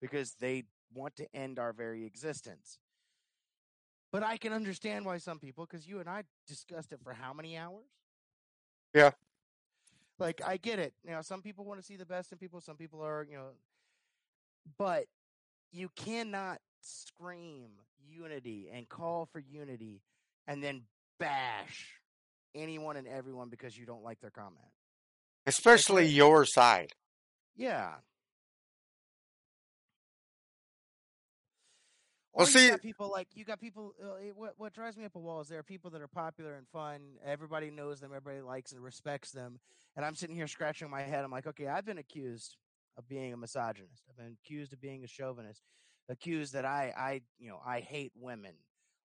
[0.00, 2.78] because they want to end our very existence.
[4.12, 7.32] But I can understand why some people, because you and I discussed it for how
[7.34, 7.84] many hours?
[8.94, 9.10] Yeah.
[10.18, 10.94] Like I get it.
[11.04, 12.60] You know, some people want to see the best in people.
[12.60, 13.50] Some people are, you know,
[14.78, 15.06] but
[15.72, 17.68] you cannot scream
[18.10, 20.00] unity and call for unity
[20.46, 20.82] and then
[21.18, 22.00] bash
[22.54, 24.64] anyone and everyone because you don't like their comment.
[25.46, 26.92] Especially your side.
[27.56, 27.94] Yeah.
[32.38, 33.94] Well, see- you got people like you got people.
[34.02, 36.54] Uh, what what drives me up a wall is there are people that are popular
[36.54, 37.00] and fun.
[37.26, 38.12] Everybody knows them.
[38.14, 39.60] Everybody likes and respects them.
[39.96, 41.24] And I'm sitting here scratching my head.
[41.24, 42.56] I'm like, okay, I've been accused
[42.96, 44.04] of being a misogynist.
[44.08, 45.62] I've been accused of being a chauvinist.
[46.08, 48.54] Accused that I I you know I hate women.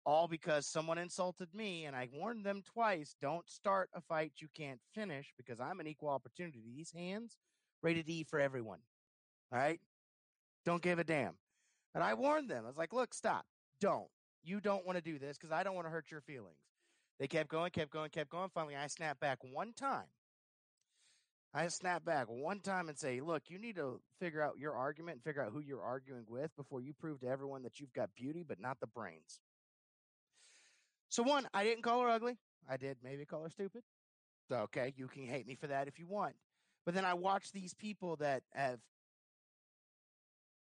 [0.05, 4.47] All because someone insulted me, and I warned them twice: don't start a fight you
[4.57, 6.61] can't finish because I'm an equal opportunity.
[6.65, 7.37] These hands
[7.83, 8.79] rated E for everyone.
[9.53, 9.79] All right,
[10.65, 11.35] don't give a damn.
[11.95, 12.63] And I warned them.
[12.65, 13.45] I was like, look, stop.
[13.81, 14.07] Don't.
[14.43, 16.57] You don't want to do this because I don't want to hurt your feelings.
[17.19, 18.49] They kept going, kept going, kept going.
[18.53, 20.07] Finally, I snapped back one time.
[21.53, 25.15] I snapped back one time and say, look, you need to figure out your argument
[25.15, 28.09] and figure out who you're arguing with before you prove to everyone that you've got
[28.15, 29.39] beauty, but not the brains.
[31.09, 32.37] So, one, I didn't call her ugly.
[32.69, 33.81] I did maybe call her stupid.
[34.47, 36.35] So, okay, you can hate me for that if you want.
[36.85, 38.79] But then I watch these people that have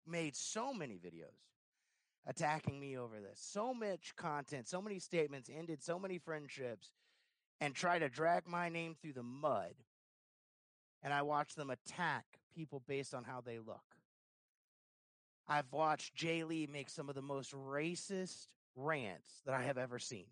[0.06, 1.46] made so many videos
[2.26, 3.38] attacking me over this.
[3.40, 6.90] So much content, so many statements, ended so many friendships,
[7.60, 9.74] and try to drag my name through the mud.
[11.02, 13.84] And I watch them attack people based on how they look.
[15.48, 19.98] I've watched Jay Lee make some of the most racist rants that I have ever
[19.98, 20.26] seen,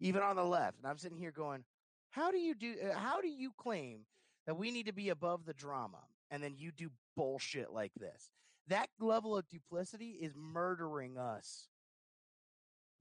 [0.00, 0.78] even on the left.
[0.78, 1.64] And I'm sitting here going,
[2.10, 4.00] how do you do, uh, how do you claim
[4.46, 8.30] that we need to be above the drama and then you do bullshit like this?
[8.70, 11.68] That level of duplicity is murdering us.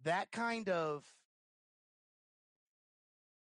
[0.03, 1.03] That kind of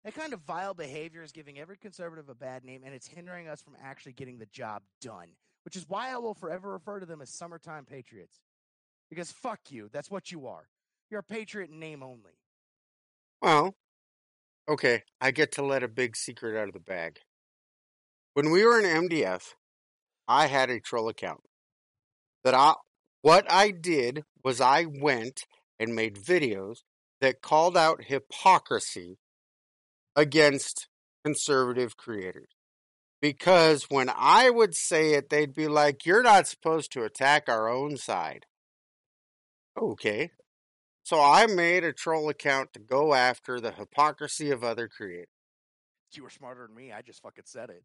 [0.04, 3.48] that kind of vile behavior is giving every conservative a bad name and it's hindering
[3.48, 5.28] us from actually getting the job done,
[5.66, 8.40] which is why I will forever refer to them as summertime patriots.
[9.10, 10.68] Because fuck you, that's what you are.
[11.10, 12.40] You're a patriot in name only.
[13.42, 13.76] Well,
[14.68, 17.20] okay, I get to let a big secret out of the bag.
[18.34, 19.54] When we were in MDF,
[20.28, 21.42] I had a troll account.
[22.48, 22.76] That I
[23.24, 25.42] what I did was I went
[25.82, 26.78] and made videos
[27.20, 29.18] that called out hypocrisy
[30.16, 30.88] against
[31.26, 32.48] conservative creators.
[33.22, 37.68] Because when I would say it, they'd be like, You're not supposed to attack our
[37.68, 38.46] own side.
[39.78, 40.32] Okay.
[41.04, 45.28] So I made a troll account to go after the hypocrisy of other creators.
[46.14, 46.94] You were smarter than me.
[46.94, 47.84] I just fucking said it.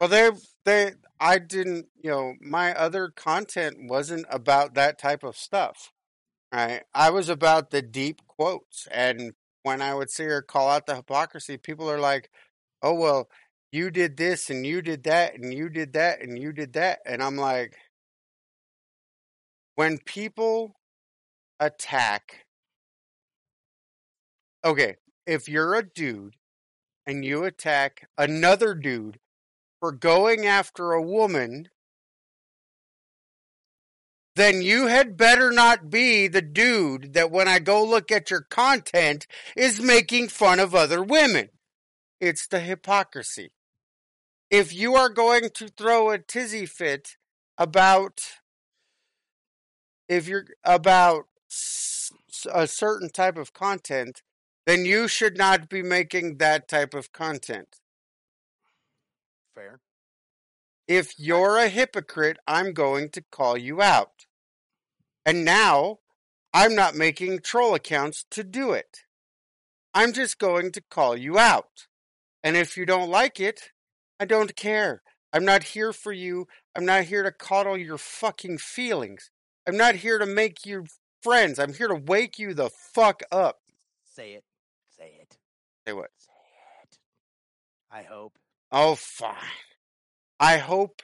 [0.00, 0.30] Well, they,
[0.64, 5.92] they, I didn't, you know, my other content wasn't about that type of stuff,
[6.52, 6.82] right?
[6.94, 8.86] I was about the deep quotes.
[8.90, 12.30] And when I would see her call out the hypocrisy, people are like,
[12.82, 13.28] oh, well,
[13.72, 17.00] you did this and you did that and you did that and you did that.
[17.06, 17.76] And I'm like,
[19.76, 20.76] when people
[21.60, 22.46] attack,
[24.64, 26.36] okay, if you're a dude
[27.06, 29.18] and you attack another dude
[29.80, 31.68] for going after a woman,
[34.34, 38.42] then you had better not be the dude that when I go look at your
[38.42, 41.48] content is making fun of other women.
[42.20, 43.52] It's the hypocrisy.
[44.50, 47.16] If you are going to throw a tizzy fit
[47.58, 48.20] about
[50.08, 51.24] if you're about
[52.52, 54.22] a certain type of content,
[54.66, 57.76] then you should not be making that type of content.
[59.54, 59.80] Fair.
[60.86, 64.26] if you're a hypocrite, I'm going to call you out.
[65.24, 65.98] And now
[66.52, 68.98] I'm not making troll accounts to do it.
[69.94, 71.86] I'm just going to call you out.
[72.44, 73.70] And if you don't like it,
[74.20, 75.02] I don't care.
[75.32, 76.46] I'm not here for you.
[76.76, 79.30] I'm not here to coddle your fucking feelings.
[79.66, 80.86] I'm not here to make you
[81.22, 81.58] friends.
[81.58, 83.60] I'm here to wake you the fuck up.
[84.04, 84.44] Say it.
[85.86, 86.10] Say what?
[86.18, 86.32] Say
[86.82, 86.98] it.
[87.90, 88.38] I hope.
[88.72, 89.34] Oh, fine.
[90.40, 91.02] I hope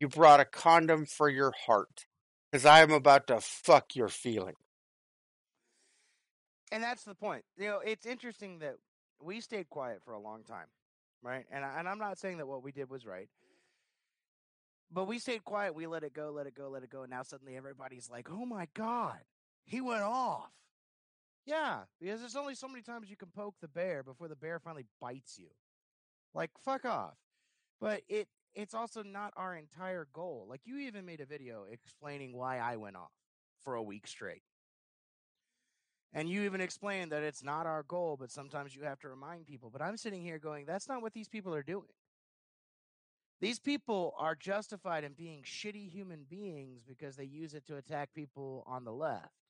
[0.00, 2.06] you brought a condom for your heart.
[2.50, 4.56] Because I am about to fuck your feeling.
[6.70, 7.44] And that's the point.
[7.56, 8.76] You know, it's interesting that
[9.22, 10.66] we stayed quiet for a long time,
[11.22, 11.44] right?
[11.50, 13.28] And I, and I'm not saying that what we did was right.
[14.90, 15.74] But we stayed quiet.
[15.74, 17.02] We let it go, let it go, let it go.
[17.02, 19.20] And now suddenly everybody's like, "Oh my god,
[19.64, 20.50] he went off."
[21.44, 24.60] Yeah, because there's only so many times you can poke the bear before the bear
[24.60, 25.48] finally bites you.
[26.34, 27.16] Like fuck off.
[27.80, 30.46] But it it's also not our entire goal.
[30.48, 33.10] Like you even made a video explaining why I went off
[33.64, 34.42] for a week straight.
[36.14, 39.46] And you even explained that it's not our goal, but sometimes you have to remind
[39.46, 39.70] people.
[39.70, 41.88] But I'm sitting here going, that's not what these people are doing.
[43.40, 48.10] These people are justified in being shitty human beings because they use it to attack
[48.14, 49.41] people on the left.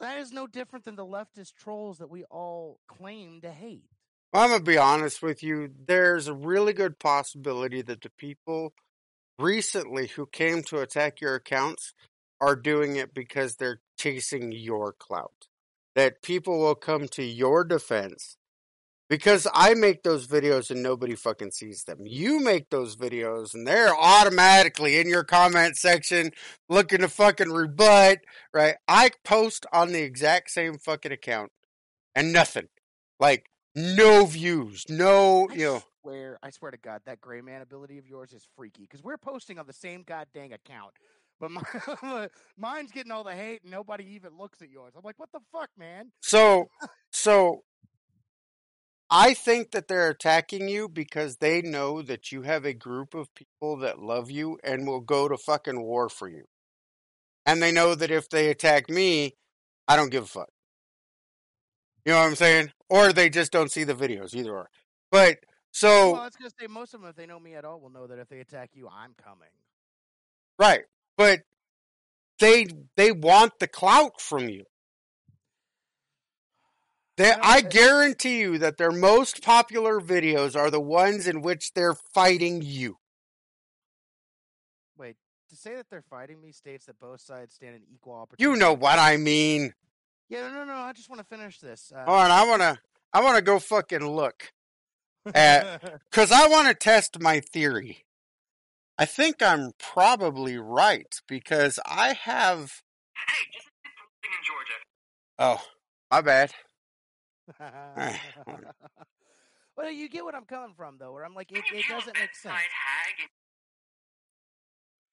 [0.00, 3.90] That is no different than the leftist trolls that we all claim to hate.
[4.32, 5.70] Well, I'm going to be honest with you.
[5.86, 8.74] There's a really good possibility that the people
[9.38, 11.94] recently who came to attack your accounts
[12.40, 15.48] are doing it because they're chasing your clout.
[15.96, 18.36] That people will come to your defense
[19.08, 21.98] because I make those videos and nobody fucking sees them.
[22.04, 26.32] You make those videos and they're automatically in your comment section
[26.68, 28.18] looking to fucking rebut,
[28.52, 28.76] right?
[28.86, 31.52] I post on the exact same fucking account
[32.14, 32.68] and nothing.
[33.18, 35.82] Like, no views, no, I you know.
[36.02, 39.18] swear, I swear to God, that gray man ability of yours is freaky because we're
[39.18, 40.92] posting on the same goddamn account.
[41.40, 44.94] But my, mine's getting all the hate and nobody even looks at yours.
[44.96, 46.10] I'm like, what the fuck, man?
[46.20, 46.68] So,
[47.12, 47.62] so
[49.10, 53.34] I think that they're attacking you because they know that you have a group of
[53.34, 56.44] people that love you and will go to fucking war for you.
[57.46, 59.34] And they know that if they attack me,
[59.86, 60.50] I don't give a fuck.
[62.04, 62.72] You know what I'm saying?
[62.90, 64.70] Or they just don't see the videos, either or.
[65.10, 65.38] But
[65.72, 67.80] so Well, I was gonna say most of them, if they know me at all,
[67.80, 69.48] will know that if they attack you, I'm coming.
[70.58, 70.82] right,
[71.16, 71.40] but
[72.38, 72.66] they
[72.96, 74.64] they want the clout from you.
[77.18, 81.96] They, I guarantee you that their most popular videos are the ones in which they're
[82.14, 82.98] fighting you.
[84.96, 85.16] Wait,
[85.50, 88.44] to say that they're fighting me states that both sides stand in equal opportunity.
[88.44, 89.74] You know what I mean.
[90.28, 90.74] Yeah, no, no, no.
[90.74, 91.92] I just want to finish this.
[91.92, 92.78] Uh, Hold on, I wanna
[93.12, 94.52] I wanna go fucking look
[95.34, 98.04] at because I want to test my theory.
[98.96, 102.80] I think I'm probably right because I have.
[104.22, 104.78] in Georgia.
[105.40, 105.64] Oh,
[106.12, 106.52] my bad.
[109.78, 111.12] Well, you get what I'm coming from, though.
[111.12, 112.52] Where I'm like, it, it doesn't make sense.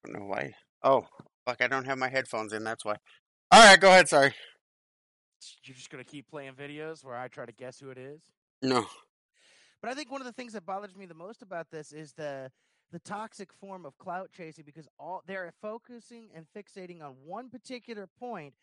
[0.03, 0.55] I don't know why.
[0.81, 1.05] Oh,
[1.45, 1.61] fuck!
[1.61, 2.63] I don't have my headphones in.
[2.63, 2.95] That's why.
[3.51, 4.09] All right, go ahead.
[4.09, 4.33] Sorry.
[5.63, 8.23] You're just gonna keep playing videos where I try to guess who it is.
[8.63, 8.87] No.
[9.83, 12.13] But I think one of the things that bothers me the most about this is
[12.13, 12.49] the
[12.91, 18.07] the toxic form of clout chasing because all they're focusing and fixating on one particular
[18.19, 18.55] point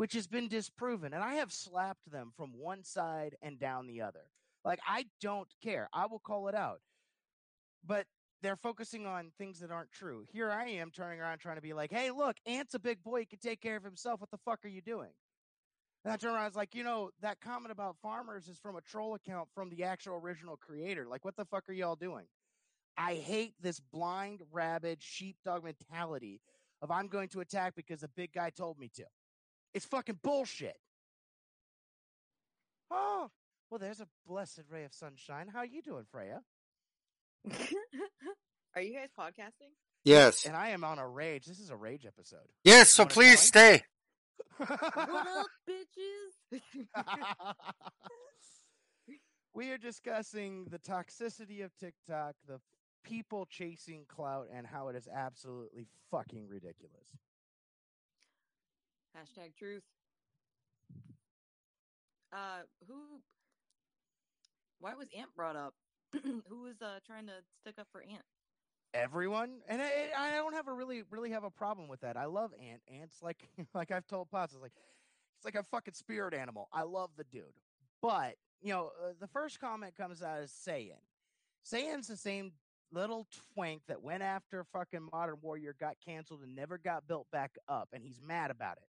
[0.00, 4.00] which has been disproven and I have slapped them from one side and down the
[4.00, 4.30] other.
[4.64, 5.90] Like I don't care.
[5.92, 6.80] I will call it out.
[7.86, 8.06] But
[8.40, 10.24] they're focusing on things that aren't true.
[10.32, 13.20] Here I am turning around trying to be like, "Hey, look, Ant's a big boy.
[13.20, 14.20] He can take care of himself.
[14.20, 15.10] What the fuck are you doing?"
[16.02, 18.76] And I turn around, I was like, you know, that comment about farmers is from
[18.76, 21.06] a troll account from the actual original creator.
[21.06, 22.24] Like, what the fuck are y'all doing?
[22.96, 26.40] I hate this blind, rabid, sheepdog mentality
[26.80, 29.04] of I'm going to attack because the big guy told me to.
[29.74, 30.76] It's fucking bullshit.
[32.90, 33.30] Oh,
[33.70, 35.46] well, there's a blessed ray of sunshine.
[35.48, 36.42] How are you doing, Freya?
[38.76, 39.70] Are you guys podcasting?
[40.04, 40.44] Yes.
[40.44, 41.46] And I am on a rage.
[41.46, 42.46] This is a rage episode.
[42.64, 42.90] Yes.
[42.90, 43.82] So please stay.
[44.56, 46.60] What up, bitches?
[49.54, 52.60] we are discussing the toxicity of TikTok, the
[53.04, 57.08] people chasing clout, and how it is absolutely fucking ridiculous.
[59.16, 59.82] Hashtag truth.
[62.32, 63.20] Uh, who?
[64.78, 65.74] Why was Ant brought up?
[66.22, 68.22] who was uh trying to stick up for Ant?
[68.92, 72.16] Everyone, and I, I don't have a really, really have a problem with that.
[72.16, 72.82] I love Ant.
[72.92, 74.72] Ant's like, like I've told Pops, it's like,
[75.38, 76.68] it's like a fucking spirit animal.
[76.72, 77.44] I love the dude,
[78.02, 80.98] but you know, uh, the first comment comes out as Saiyan.
[81.64, 82.52] Saiyan's the same
[82.92, 87.56] little twink that went after fucking Modern Warrior, got canceled, and never got built back
[87.68, 88.88] up, and he's mad about it.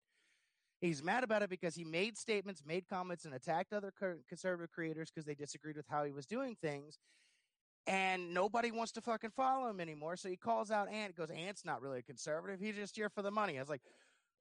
[0.81, 3.93] He's mad about it because he made statements, made comments, and attacked other
[4.29, 6.99] conservative creators because they disagreed with how he was doing things.
[7.87, 10.17] And nobody wants to fucking follow him anymore.
[10.17, 12.61] So he calls out Ant, goes, Ant's not really a conservative.
[12.61, 13.57] He's just here for the money.
[13.59, 13.81] I was like,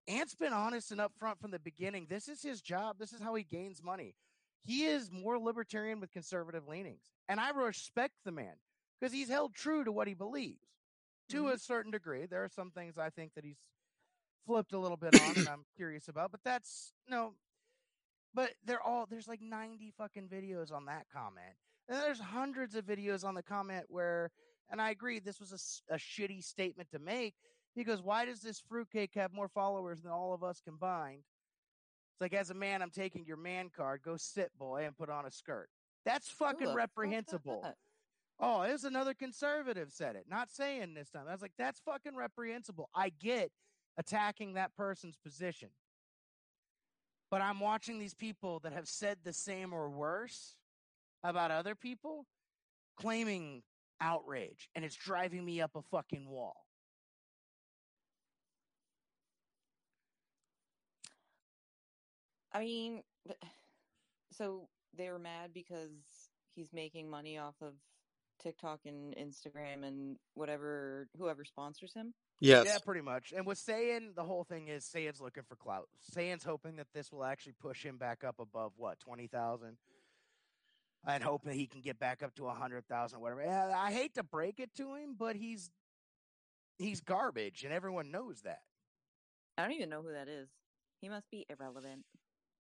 [0.08, 2.08] Ant's been honest and upfront from the beginning.
[2.10, 2.98] This is his job.
[3.00, 4.16] This is how he gains money.
[4.64, 7.04] He is more libertarian with conservative leanings.
[7.30, 8.56] And I respect the man
[9.00, 10.60] because he's held true to what he believes
[11.30, 11.54] to mm-hmm.
[11.54, 12.26] a certain degree.
[12.26, 13.60] There are some things I think that he's
[14.48, 17.34] flipped a little bit on and I'm curious about, but that's no.
[18.34, 21.56] But they're all there's like 90 fucking videos on that comment.
[21.90, 24.32] And there's hundreds of videos on the comment where,
[24.70, 27.36] and I agree, this was a shitty statement to make
[27.76, 31.24] because why does this fruitcake have more followers than all of us combined?
[32.14, 34.02] It's like, as a man, I'm taking your man card.
[34.04, 35.70] Go sit, boy, and put on a skirt.
[36.04, 37.62] That's fucking said reprehensible.
[37.64, 37.76] that?
[38.40, 40.26] Oh, it was another conservative said it.
[40.30, 41.26] Not saying this time.
[41.28, 42.90] I was like, that's fucking reprehensible.
[42.96, 43.52] I get
[43.98, 45.70] attacking that person's position.
[47.30, 50.56] But I'm watching these people that have said the same or worse
[51.24, 52.26] about other people
[52.98, 53.64] claiming
[54.00, 56.56] outrage, and it's driving me up a fucking wall.
[62.54, 63.04] I mean,
[64.32, 64.68] so
[64.98, 65.92] they were mad because
[66.56, 67.74] he's making money off of
[68.42, 72.14] TikTok and Instagram and whatever whoever sponsors him.
[72.40, 72.66] Yes.
[72.68, 73.34] Yeah, pretty much.
[73.36, 75.88] And with Saiyan, the whole thing is Saiyan's looking for clout.
[76.16, 79.78] Saiyan's hoping that this will actually push him back up above what twenty thousand,
[81.08, 83.42] and hope that he can get back up to a hundred thousand, whatever.
[83.42, 85.72] Yeah, I hate to break it to him, but he's
[86.78, 88.62] he's garbage, and everyone knows that.
[89.58, 90.48] I don't even know who that is.
[91.02, 92.06] He must be irrelevant.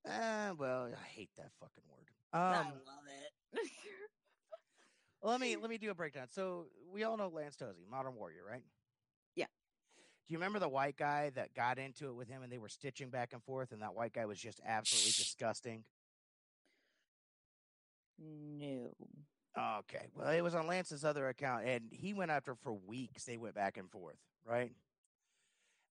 [0.07, 2.07] Uh, well, I hate that fucking word.
[2.34, 3.03] I Um, love
[3.53, 3.61] it.
[5.21, 6.28] let me let me do a breakdown.
[6.32, 8.63] So we all know Lance Tsosie, Modern Warrior, right?
[10.28, 12.67] Do you remember the white guy that got into it with him, and they were
[12.67, 15.84] stitching back and forth, and that white guy was just absolutely disgusting?
[18.19, 18.95] no.
[19.80, 20.07] Okay.
[20.15, 23.25] Well, it was on Lance's other account, and he went after for weeks.
[23.25, 24.71] They went back and forth, right?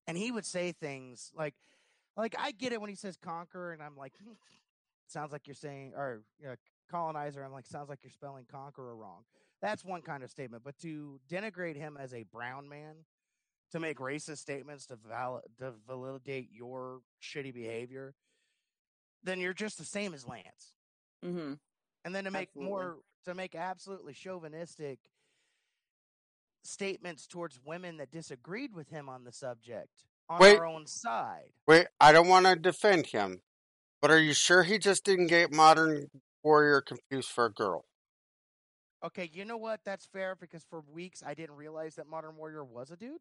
[0.06, 1.54] And he would say things like,
[2.16, 4.34] like I get it when he says conquer, and I'm like, "Hmm,
[5.08, 6.54] sounds like you're saying, or you know,
[6.90, 7.42] colonizer.
[7.42, 9.24] I'm like, sounds like you're spelling conqueror wrong.
[9.60, 12.96] That's one kind of statement, but to denigrate him as a brown man,
[13.76, 18.14] to make racist statements to val- to validate your shitty behavior,
[19.22, 20.72] then you're just the same as Lance
[21.24, 21.54] Mm-hmm.
[22.04, 22.70] and then to make Absolutely.
[22.70, 24.98] more to make absolutely chauvinistic
[26.62, 30.58] statements towards women that disagreed with him on the subject on Wait.
[30.58, 31.50] our own side.
[31.66, 33.40] Wait, I don't want to defend him,
[34.00, 36.06] but are you sure he just didn't get Modern
[36.44, 37.86] Warrior confused for a girl?
[39.04, 39.80] Okay, you know what?
[39.84, 43.20] That's fair because for weeks I didn't realize that Modern Warrior was a dude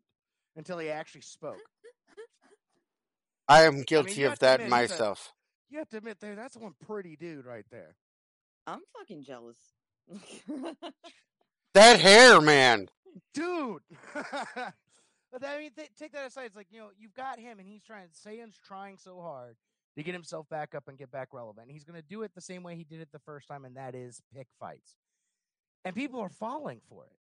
[0.55, 1.61] until he actually spoke.
[3.47, 5.33] I am guilty you of that admit he's a- myself.
[5.69, 7.95] You have to admit, there that's one pretty dude right there.
[8.67, 9.57] I'm fucking jealous.
[11.75, 12.87] That hair, man.
[13.33, 13.81] dude.
[14.13, 16.45] but I mean, th- take that aside.
[16.45, 18.07] It's like you know, you've got him, and he's trying.
[18.25, 19.57] Saiyans trying so hard
[19.97, 21.69] to get himself back up and get back relevant.
[21.69, 23.75] He's going to do it the same way he did it the first time, and
[23.75, 24.95] that is pick fights.
[25.83, 27.17] And people are falling for it.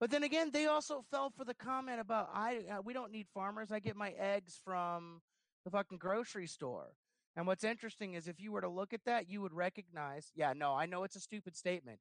[0.00, 3.26] But then again, they also fell for the comment about I uh, we don't need
[3.34, 3.70] farmers.
[3.70, 5.20] I get my eggs from
[5.64, 6.94] the fucking grocery store.
[7.36, 10.32] And what's interesting is if you were to look at that, you would recognize.
[10.34, 12.00] Yeah, no, I know it's a stupid statement,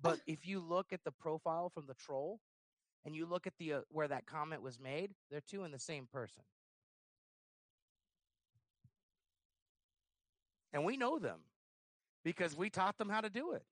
[0.00, 2.38] but if you look at the profile from the troll,
[3.04, 5.78] and you look at the uh, where that comment was made, they're two in the
[5.78, 6.42] same person.
[10.72, 11.38] And we know them
[12.24, 13.62] because we taught them how to do it.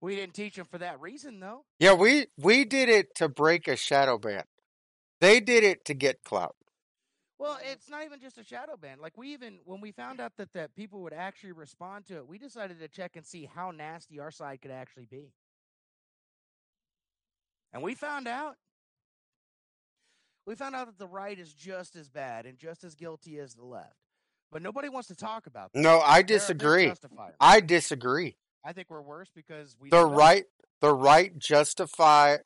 [0.00, 1.64] We didn't teach them for that reason, though.
[1.78, 4.44] Yeah, we we did it to break a shadow ban.
[5.20, 6.56] They did it to get clout.
[7.38, 8.98] Well, it's not even just a shadow ban.
[9.00, 12.26] Like we even when we found out that that people would actually respond to it,
[12.26, 15.32] we decided to check and see how nasty our side could actually be.
[17.72, 18.56] And we found out.
[20.46, 23.54] We found out that the right is just as bad and just as guilty as
[23.54, 23.96] the left.
[24.52, 25.80] But nobody wants to talk about that.
[25.80, 26.92] No, I disagree.
[27.40, 28.36] I disagree.
[28.66, 30.44] I think we're worse because we The right
[30.80, 32.38] the right justify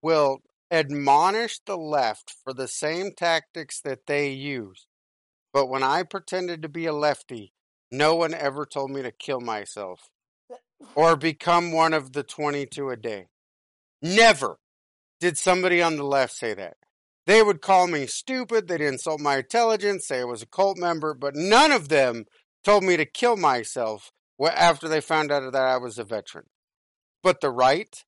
[0.00, 0.38] will
[0.70, 4.86] admonish the left for the same tactics that they use.
[5.52, 7.52] But when I pretended to be a lefty,
[7.90, 10.08] no one ever told me to kill myself
[10.94, 13.26] or become one of the 22 a day.
[14.00, 14.58] Never
[15.18, 16.76] did somebody on the left say that.
[17.26, 21.12] They would call me stupid, they'd insult my intelligence, say I was a cult member,
[21.12, 22.26] but none of them
[22.64, 24.12] told me to kill myself
[24.48, 26.46] after they found out that I was a veteran.
[27.22, 28.04] But the right,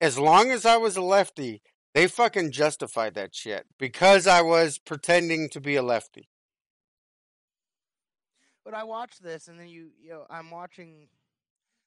[0.00, 1.62] as long as I was a lefty,
[1.94, 6.28] they fucking justified that shit because I was pretending to be a lefty.
[8.64, 11.08] But I watch this, and then you, you know, I'm watching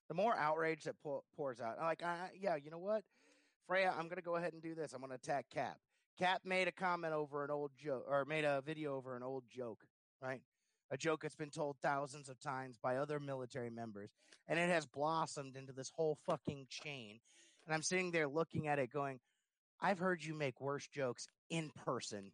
[0.09, 1.77] the more outrage that pour, pours out.
[1.79, 3.03] I'm like, I, yeah, you know what,
[3.67, 4.93] Freya, I'm gonna go ahead and do this.
[4.93, 5.77] I'm gonna attack Cap.
[6.19, 9.45] Cap made a comment over an old joke, or made a video over an old
[9.49, 9.85] joke,
[10.21, 10.41] right?
[10.91, 14.11] A joke that's been told thousands of times by other military members,
[14.47, 17.19] and it has blossomed into this whole fucking chain.
[17.65, 19.19] And I'm sitting there looking at it, going,
[19.81, 22.31] I've heard you make worse jokes in person.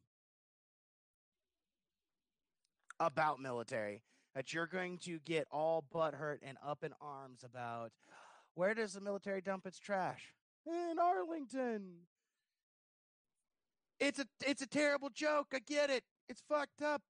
[3.00, 4.04] About military
[4.36, 7.92] that you're going to get all butt hurt and up in arms about
[8.56, 10.34] where does the military dump its trash?
[10.66, 11.94] In arlington.
[14.00, 17.02] It's a it's a terrible joke i get it it's fucked up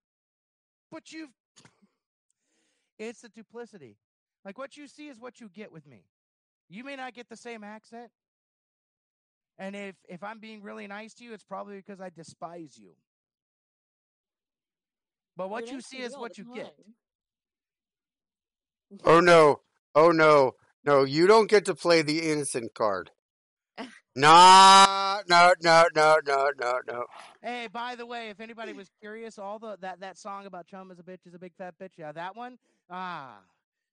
[0.91, 1.29] but you've
[2.99, 3.97] it's the duplicity
[4.45, 6.05] like what you see is what you get with me
[6.69, 8.11] you may not get the same accent
[9.57, 12.91] and if if i'm being really nice to you it's probably because i despise you
[15.37, 16.75] but what You're you see is what the you get.
[19.05, 19.61] Oh no.
[19.95, 20.53] Oh no.
[20.83, 23.11] No, you don't get to play the innocent card.
[24.15, 27.05] Nah, no, no, no, no, no, no.
[27.41, 30.91] Hey, by the way, if anybody was curious, all the that that song about chum
[30.91, 32.57] is a bitch is a big fat bitch, yeah, that one,
[32.89, 33.37] ah,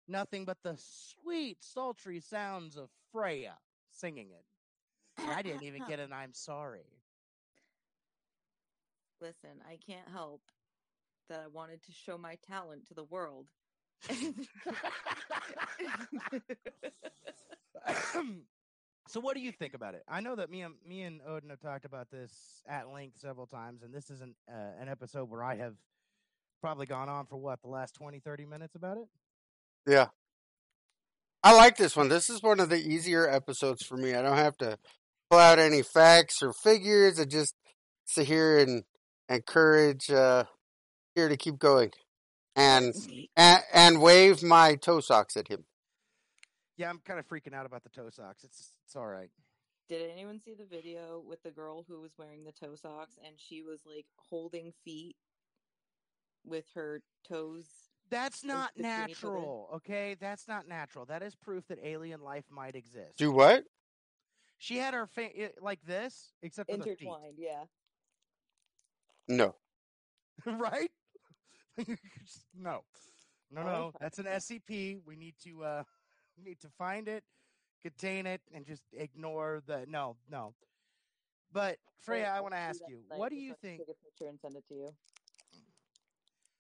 [0.08, 3.54] nothing but the sweet, sultry sounds of Freya
[3.92, 4.44] singing it.
[5.22, 6.86] And I didn't even get an I'm sorry.
[9.20, 10.42] Listen, I can't help
[11.28, 13.46] that I wanted to show my talent to the world.
[19.08, 20.02] so, what do you think about it?
[20.08, 22.32] I know that me and me and Odin have talked about this
[22.68, 25.74] at length several times, and this is an uh, an episode where I have
[26.60, 29.06] probably gone on for what the last 20, 30 minutes about it.
[29.86, 30.08] Yeah.
[31.42, 32.08] I like this one.
[32.08, 34.14] This is one of the easier episodes for me.
[34.14, 34.76] I don't have to
[35.30, 37.20] pull out any facts or figures.
[37.20, 37.54] I just
[38.04, 38.82] sit here and
[39.28, 40.44] encourage uh
[41.14, 41.92] here to keep going.
[42.56, 42.92] And
[43.36, 45.64] and, and wave my toe socks at him.
[46.78, 48.44] Yeah, I'm kind of freaking out about the toe socks.
[48.44, 49.30] It's it's all right.
[49.88, 53.34] Did anyone see the video with the girl who was wearing the toe socks and
[53.36, 55.16] she was like holding feet
[56.44, 57.64] with her toes?
[58.10, 59.34] That's not between each other.
[59.34, 60.16] natural, okay?
[60.20, 61.04] That's not natural.
[61.06, 63.18] That is proof that alien life might exist.
[63.18, 63.64] Do what?
[64.58, 67.64] She had her fa- like this, except for the feet, Intertwined, yeah.
[69.26, 69.56] No.
[70.46, 70.90] right?
[72.56, 72.84] no,
[73.50, 73.92] no, Oh, no.
[74.00, 75.00] That's an SCP.
[75.04, 75.82] We need to uh,
[76.44, 77.24] need to find it,
[77.82, 80.54] contain it, and just ignore the no, no.
[81.52, 83.80] But Freya, I want to ask you, what do you so I can think?
[83.80, 84.88] Take a picture and send it to you.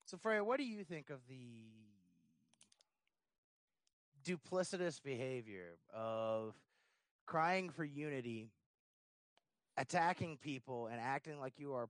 [0.06, 1.66] So, Freya, what do you think of the
[4.24, 6.54] duplicitous behavior of
[7.26, 8.50] crying for unity,
[9.76, 11.88] attacking people, and acting like you are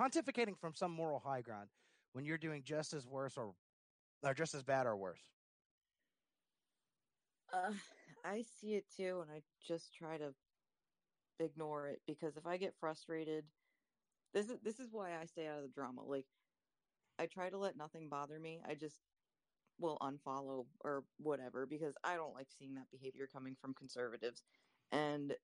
[0.00, 1.68] pontificating from some moral high ground
[2.12, 3.52] when you're doing just as worse or,
[4.22, 5.20] or just as bad or worse?
[7.54, 7.72] Uh,
[8.24, 10.34] I see it too, and I just try to
[11.38, 13.44] ignore it because if I get frustrated,
[14.32, 16.02] this is this is why I stay out of the drama.
[16.04, 16.26] Like,
[17.18, 18.62] I try to let nothing bother me.
[18.66, 19.00] I just
[19.78, 24.42] will unfollow or whatever because I don't like seeing that behavior coming from conservatives.
[24.92, 25.36] And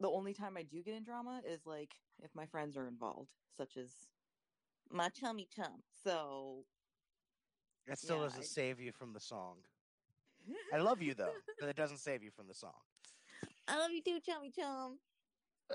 [0.00, 3.30] the only time I do get in drama is like if my friends are involved,
[3.50, 4.10] such as
[4.90, 5.82] my chummy chum.
[5.90, 6.66] So
[7.86, 9.56] That still Yeah, doesn't I- save you from the song.
[10.72, 12.74] I love you though, but it doesn't save you from the song.
[13.66, 14.98] I love you too, chummy chum.
[15.70, 15.74] Uh,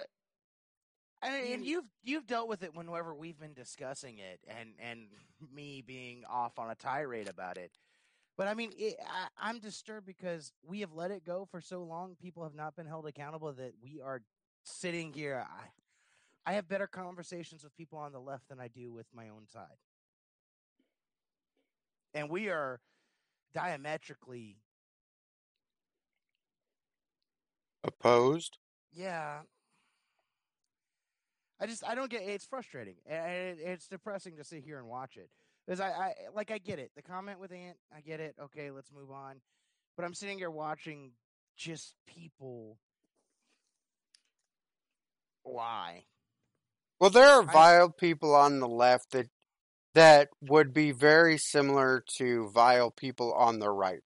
[1.22, 5.08] and, and You- you've you've dealt with it whenever we've been discussing it, and and
[5.54, 7.72] me being off on a tirade about it.
[8.38, 11.84] But I mean, it, I, I'm disturbed because we have let it go for so
[11.84, 12.16] long.
[12.22, 13.52] People have not been held accountable.
[13.54, 14.22] That we are
[14.64, 15.46] sitting here.
[15.50, 15.66] I
[16.46, 19.46] I have better conversations with people on the left than I do with my own
[19.48, 19.78] side,
[22.14, 22.80] and we are
[23.54, 24.58] diametrically
[27.84, 28.58] Opposed?
[28.94, 29.40] yeah
[31.60, 35.16] i just i don't get it's frustrating and it's depressing to sit here and watch
[35.16, 35.30] it
[35.66, 38.72] because I, I like i get it the comment with ant i get it okay
[38.72, 39.36] let's move on
[39.96, 41.12] but i'm sitting here watching
[41.56, 42.78] just people
[45.44, 46.04] why
[47.00, 49.28] Well, there are I- vile people on the left that
[50.00, 54.00] that would be very similar to vile people on the right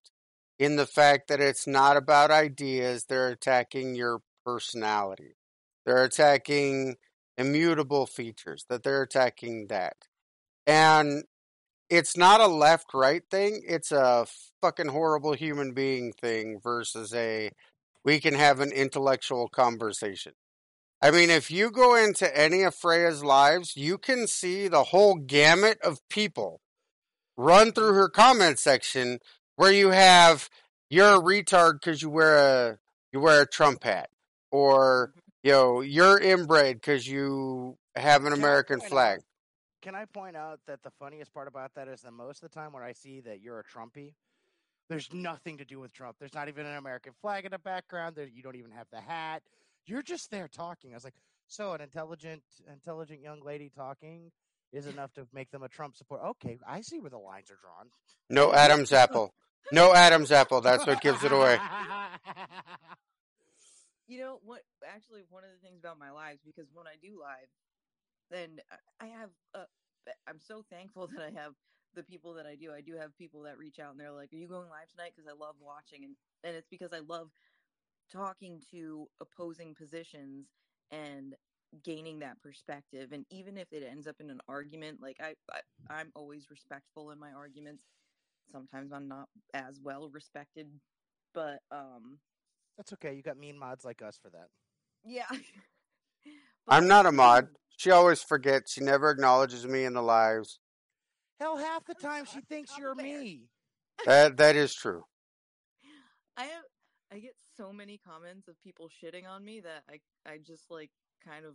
[0.58, 5.36] in the fact that it's not about ideas, they're attacking your personality.
[5.86, 6.96] They're attacking
[7.38, 9.94] immutable features, that they're attacking that.
[10.66, 11.22] And
[11.88, 13.62] it's not a left right thing.
[13.64, 14.26] It's a
[14.62, 17.52] fucking horrible human being thing versus a
[18.04, 20.32] we can have an intellectual conversation.
[21.04, 25.16] I mean, if you go into any of Freya's lives, you can see the whole
[25.16, 26.62] gamut of people
[27.36, 29.18] run through her comment section
[29.56, 30.48] where you have
[30.88, 32.78] you're a retard because you wear a
[33.12, 34.08] you wear a Trump hat,
[34.50, 39.18] or you know you're inbred because you have an Can American flag.
[39.18, 39.24] out-
[39.82, 42.54] Can I point out that the funniest part about that is that most of the
[42.54, 44.14] time when I see that you're a Trumpy,
[44.88, 46.16] there's nothing to do with Trump.
[46.18, 48.16] There's not even an American flag in the background.
[48.16, 49.42] There, you don't even have the hat.
[49.86, 50.92] You're just there talking.
[50.92, 51.14] I was like,
[51.46, 54.30] so an intelligent, intelligent young lady talking
[54.72, 56.24] is enough to make them a Trump supporter.
[56.26, 57.90] Okay, I see where the lines are drawn.
[58.30, 59.34] No Adam's apple.
[59.72, 60.60] No Adam's apple.
[60.60, 61.58] That's what gives it away.
[64.06, 64.60] You know what?
[64.86, 67.48] Actually, one of the things about my lives because when I do live,
[68.30, 69.30] then I- I have.
[69.54, 69.64] Uh,
[70.26, 71.54] I'm so thankful that I have
[71.94, 72.70] the people that I do.
[72.72, 75.12] I do have people that reach out and they're like, "Are you going live tonight?"
[75.16, 77.30] Because I love watching, and and it's because I love
[78.12, 80.46] talking to opposing positions
[80.90, 81.34] and
[81.82, 83.12] gaining that perspective.
[83.12, 87.10] And even if it ends up in an argument, like I, I I'm always respectful
[87.10, 87.84] in my arguments.
[88.52, 90.68] Sometimes I'm not as well respected,
[91.32, 92.18] but um,
[92.76, 93.14] That's okay.
[93.14, 94.48] You got mean mods like us for that.
[95.04, 95.26] yeah.
[96.68, 97.48] I'm not a mod.
[97.76, 98.72] She always forgets.
[98.72, 100.60] She never acknowledges me in the lives.
[101.40, 103.48] Hell, half the time she thinks you're me.
[104.06, 105.04] That that is true.
[106.36, 106.62] I have
[107.14, 110.90] I get so many comments of people shitting on me that I I just like
[111.24, 111.54] kind of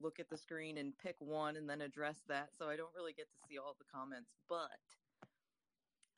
[0.00, 3.12] look at the screen and pick one and then address that so I don't really
[3.12, 4.78] get to see all the comments but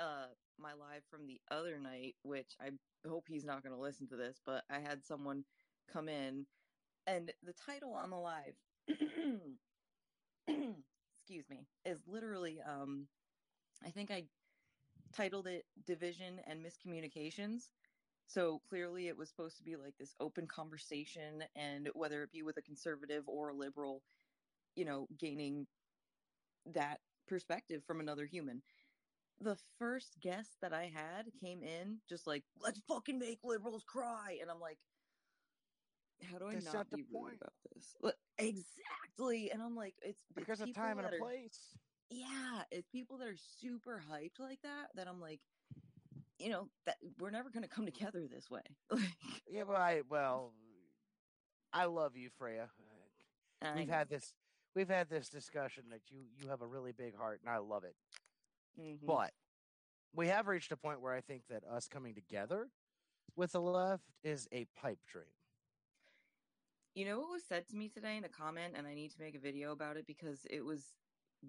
[0.01, 0.27] uh
[0.59, 2.71] my live from the other night which I
[3.09, 5.45] hope he's not going to listen to this but I had someone
[5.93, 6.47] come in
[7.07, 8.55] and the title on the live
[10.49, 13.07] excuse me is literally um
[13.85, 14.25] I think I
[15.13, 17.69] titled it Division and Miscommunications.
[18.29, 22.43] So clearly it was supposed to be like this open conversation and whether it be
[22.43, 24.03] with a conservative or a liberal,
[24.77, 25.67] you know, gaining
[26.67, 28.63] that perspective from another human.
[29.41, 34.39] The first guest that I had came in just like, let's fucking make liberals cry.
[34.43, 34.79] And I'm like,
[36.31, 37.97] how do I That's not, be rude about this?
[38.39, 39.51] Exactly.
[39.51, 41.75] And I'm like, it's it's Because of time and a are- place.
[42.11, 45.41] yeah, it's people that are super hyped like that that I'm like,
[46.39, 48.63] you know, that we're never gonna come together this way.
[49.51, 50.53] Yeah, but I well,
[51.73, 52.69] I love you, Freya.
[53.63, 53.95] I We've know.
[53.95, 54.35] had this.
[54.75, 57.85] We've had this discussion that you you have a really big heart, and I love
[57.85, 57.97] it.
[58.79, 59.05] Mhm.
[59.07, 59.33] But
[60.15, 62.69] we have reached a point where I think that us coming together
[63.37, 65.27] with the left is a pipe dream.
[66.95, 69.21] you know what was said to me today in a comment, and I need to
[69.21, 70.97] make a video about it because it was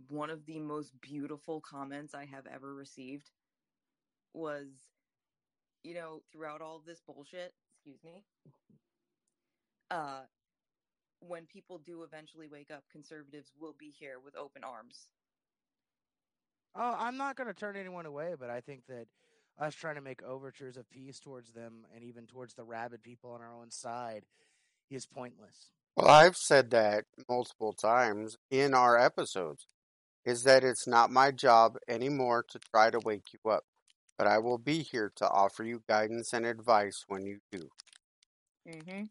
[0.10, 3.32] one of the most beautiful comments I have ever received.
[4.34, 4.68] Was,
[5.84, 8.24] you know, throughout all of this bullshit, excuse me,
[9.92, 10.22] uh,
[11.20, 15.08] when people do eventually wake up, conservatives will be here with open arms.
[16.76, 19.08] Oh, I'm not going to turn anyone away, but I think that
[19.60, 23.32] us trying to make overtures of peace towards them and even towards the rabid people
[23.32, 24.24] on our own side
[24.90, 25.72] is pointless.
[25.96, 29.66] Well, I've said that multiple times in our episodes.
[30.26, 33.64] Is that it's not my job anymore to try to wake you up,
[34.20, 37.70] but I will be here to offer you guidance and advice when you do.
[38.70, 39.04] Mm-hmm.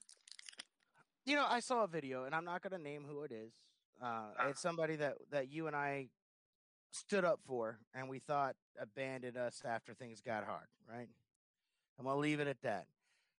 [1.25, 3.55] You know, I saw a video, and I'm not going to name who it is.
[4.03, 6.09] Uh, it's somebody that that you and I
[6.93, 11.09] stood up for, and we thought abandoned us after things got hard, right?
[11.99, 12.87] I'm gonna leave it at that.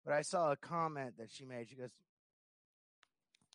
[0.05, 1.69] But I saw a comment that she made.
[1.69, 1.93] She goes,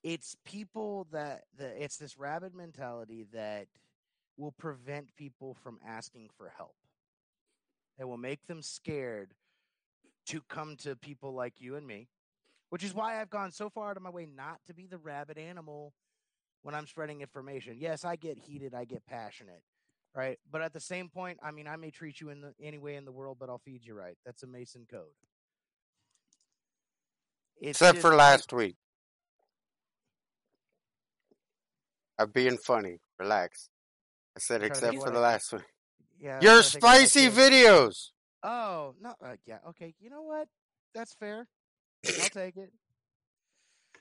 [0.02, 3.68] "It's people that the it's this rabid mentality that
[4.38, 6.76] will prevent people from asking for help.
[8.00, 9.34] It will make them scared
[10.28, 12.10] to come to people like you and me."
[12.74, 14.98] which is why I've gone so far out of my way not to be the
[14.98, 15.94] rabid animal
[16.64, 17.78] when I'm spreading information.
[17.78, 19.62] Yes, I get heated, I get passionate,
[20.16, 20.40] right?
[20.52, 22.96] But at the same point, I mean, I may treat you in the any way
[22.96, 24.18] in the world, but I'll feed you right.
[24.26, 25.04] That's a Mason code.
[27.62, 28.76] It's Except just for last week.
[32.18, 32.98] I'm being funny.
[33.20, 33.70] Relax.
[34.36, 35.62] I said I'm trying to except for the last week.
[36.24, 38.10] Yeah, Your trying to think of what I spicy videos.
[38.44, 39.94] Oh no, uh, yeah, okay.
[40.00, 40.48] You know what?
[40.96, 41.48] That's fair.
[42.22, 42.72] I'll take it.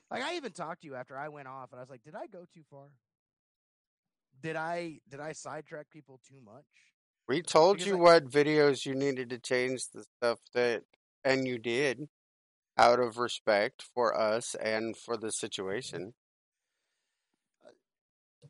[0.09, 2.15] Like I even talked to you after I went off, and I was like, "Did
[2.15, 2.85] I go too far?
[4.41, 6.63] Did I did I sidetrack people too much?"
[7.27, 10.83] We told Because you I- what videos you needed to change the stuff that,
[11.25, 12.07] and you did,
[12.77, 16.13] out of respect for us and for the situation.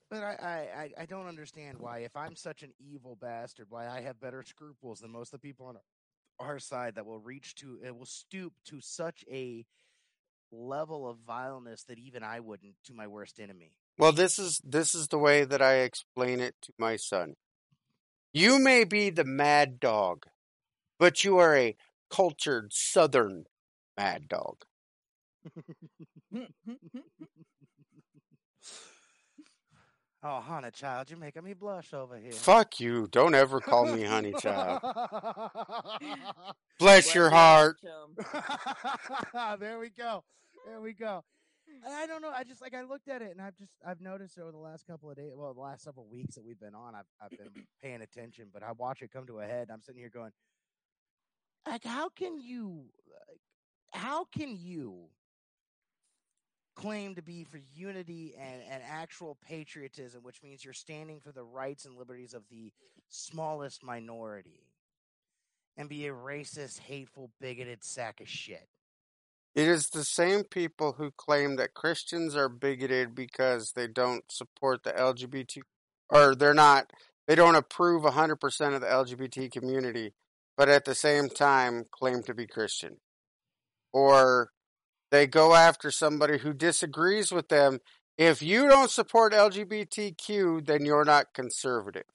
[0.10, 3.88] But I, I, I- I don't understand why, if I'm such an evil bastard, why
[3.88, 5.78] I have better scruples than most of the people on
[6.40, 9.66] our side that will reach to, it will stoop to such a
[10.52, 13.72] level of vileness that even I wouldn't to my worst enemy.
[13.98, 17.36] Well, this is this is the way that I explain it to my son.
[18.34, 20.26] You may be the mad dog,
[21.00, 21.76] but you are a
[22.10, 23.46] cultured southern
[23.98, 24.64] mad dog.
[30.26, 32.32] Oh, honey child, you're making me blush over here.
[32.32, 33.08] Fuck you.
[33.12, 34.80] Don't ever call me honey child.
[34.82, 37.78] Bless Bless your your heart.
[39.60, 40.24] there we go.
[40.66, 41.26] There we go.
[41.84, 42.32] And I don't know.
[42.34, 44.88] I just like I looked at it and I've just I've noticed over the last
[44.88, 47.66] couple of days, well, the last several weeks that we've been on, I've I've been
[47.84, 49.70] paying attention, but I watch it come to a head.
[49.72, 50.32] I'm sitting here going,
[51.68, 52.86] like, how can you,
[53.30, 53.42] like,
[53.92, 55.08] how can you
[56.76, 61.44] claim to be for unity and, and actual patriotism, which means you're standing for the
[61.44, 62.72] rights and liberties of the
[63.10, 64.68] smallest minority,
[65.78, 68.68] and be a racist, hateful, bigoted sack of shit?
[69.56, 74.84] It is the same people who claim that Christians are bigoted because they don't support
[74.84, 75.62] the LGBT
[76.10, 76.92] or they're not
[77.28, 80.14] they don't approve 100% of the LGBT community,
[80.58, 82.98] but at the same time claim to be Christian.
[83.94, 84.50] Or
[85.14, 87.78] they go after somebody who disagrees with them.
[88.18, 92.08] If you don't support LGBTQ, then you're not conservative.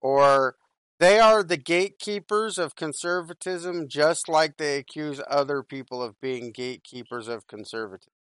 [0.00, 0.56] Or
[0.98, 7.28] they are the gatekeepers of conservatism, just like they accuse other people of being gatekeepers
[7.28, 8.14] of conservatism.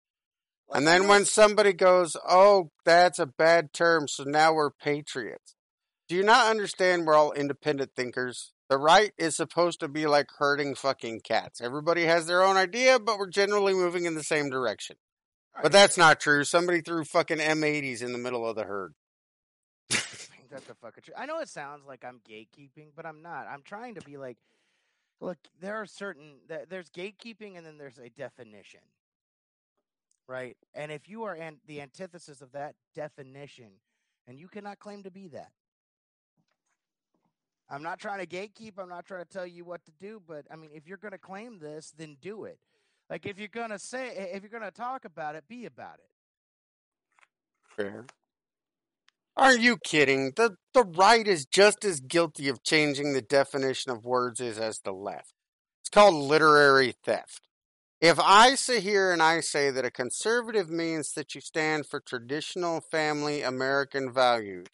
[0.74, 5.54] And then when somebody goes, oh, that's a bad term, so now we're patriots.
[6.08, 8.54] Do you not understand we're all independent thinkers?
[8.68, 11.60] The right is supposed to be like herding fucking cats.
[11.60, 14.96] Everybody has their own idea, but we're generally moving in the same direction.
[15.62, 16.44] But that's not true.
[16.44, 18.94] Somebody threw fucking M80s in the middle of the herd.
[19.92, 21.16] Ain't that the fucking truth?
[21.18, 23.46] I know it sounds like I'm gatekeeping, but I'm not.
[23.48, 24.36] I'm trying to be like,
[25.20, 28.80] look, there are certain th- there's gatekeeping, and then there's a definition,
[30.28, 30.56] right?
[30.74, 33.70] And if you are an, the antithesis of that definition,
[34.26, 35.52] and you cannot claim to be that.
[37.68, 38.74] I'm not trying to gatekeep.
[38.78, 41.12] I'm not trying to tell you what to do, but I mean, if you're going
[41.12, 42.58] to claim this, then do it.
[43.10, 45.98] Like if you're going to say, if you're going to talk about it, be about
[45.98, 46.10] it.
[47.76, 48.06] Fair.
[49.36, 50.32] Are you kidding?
[50.34, 54.78] The the right is just as guilty of changing the definition of words as, as
[54.78, 55.34] the left.
[55.82, 57.42] It's called literary theft.
[58.00, 62.00] If I sit here and I say that a conservative means that you stand for
[62.00, 64.66] traditional family American values,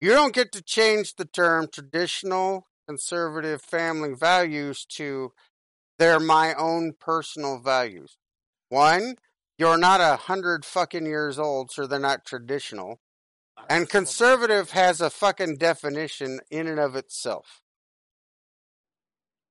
[0.00, 5.32] you don't get to change the term traditional conservative family values to
[5.98, 8.16] they're my own personal values.
[8.70, 9.16] One,
[9.58, 13.00] you're not a hundred fucking years old, so they're not traditional.
[13.68, 17.60] And conservative has a fucking definition in and of itself.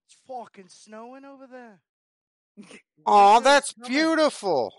[0.08, 1.82] It's fucking snowing over there.
[3.06, 4.74] Aw, that's beautiful.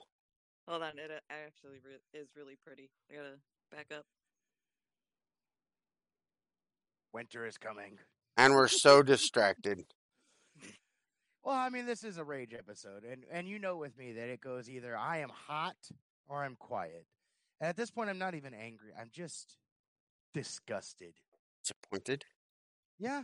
[0.67, 1.79] Hold on, it uh, actually
[2.13, 2.91] is really pretty.
[3.11, 3.37] I gotta
[3.71, 4.05] back up.
[7.13, 7.99] Winter is coming.
[8.37, 9.85] And we're so distracted.
[11.43, 14.29] Well, I mean, this is a rage episode, and and you know with me that
[14.29, 15.77] it goes either I am hot
[16.29, 17.07] or I'm quiet.
[17.61, 18.91] And at this point, I'm not even angry.
[18.99, 19.57] I'm just
[20.35, 21.15] disgusted.
[21.65, 22.27] Disappointed.
[22.99, 23.23] Yeah,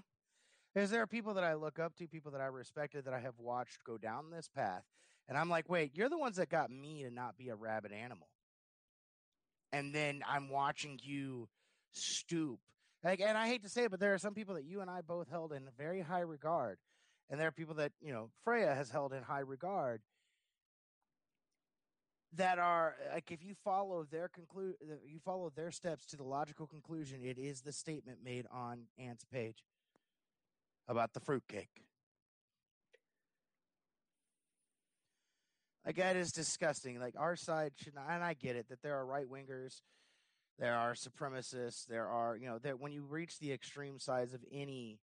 [0.74, 3.20] because there are people that I look up to, people that I respected, that I
[3.20, 4.84] have watched go down this path,
[5.28, 7.93] and I'm like, wait, you're the ones that got me to not be a rabid
[7.93, 8.28] animal,
[9.72, 11.49] and then I'm watching you
[11.93, 12.61] stoop.
[13.07, 14.90] Like, and I hate to say it, but there are some people that you and
[14.90, 16.78] I both held in very high regard,
[17.30, 20.00] and there are people that you know Freya has held in high regard
[22.32, 24.74] that are like if you follow their conclude
[25.07, 29.24] you follow their steps to the logical conclusion it is the statement made on ant's
[29.24, 29.62] page
[30.88, 31.84] about the fruitcake.
[35.86, 36.98] Like that is disgusting.
[36.98, 39.80] Like our side should not and i get it that there are right wingers
[40.59, 44.40] there are supremacists there are you know that when you reach the extreme sides of
[44.52, 44.98] any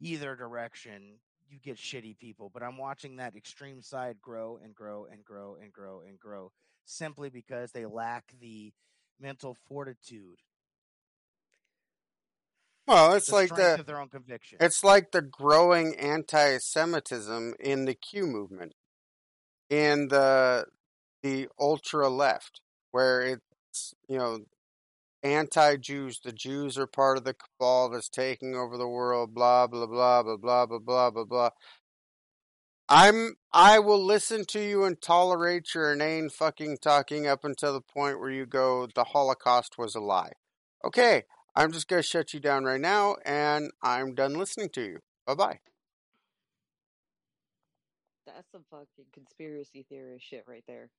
[0.00, 1.18] either direction
[1.48, 5.56] you get shitty people but i'm watching that extreme side grow and grow and grow
[5.60, 6.50] and grow and grow
[6.84, 8.72] simply because they lack the
[9.20, 10.38] mental fortitude
[12.86, 14.58] Well, it's the like the of their own conviction.
[14.60, 18.74] it's like the growing anti-Semitism in the Q movement,
[19.70, 20.66] in the
[21.22, 22.60] the ultra left,
[22.90, 23.42] where it's
[24.08, 24.40] you know
[25.22, 26.20] anti-Jews.
[26.20, 29.34] The Jews are part of the cabal that's taking over the world.
[29.34, 31.50] Blah blah blah blah blah blah blah blah blah.
[32.88, 37.80] I'm I will listen to you and tolerate your inane fucking talking up until the
[37.80, 40.32] point where you go the Holocaust was a lie.
[40.84, 41.22] Okay,
[41.54, 44.98] I'm just gonna shut you down right now and I'm done listening to you.
[45.26, 45.58] Bye bye.
[48.26, 50.90] That's some fucking conspiracy theorist shit right there.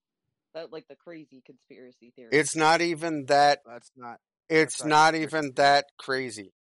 [0.54, 2.30] That like the crazy conspiracy theory.
[2.32, 4.20] It's not even that That's not.
[4.50, 6.54] it's That's not not even that crazy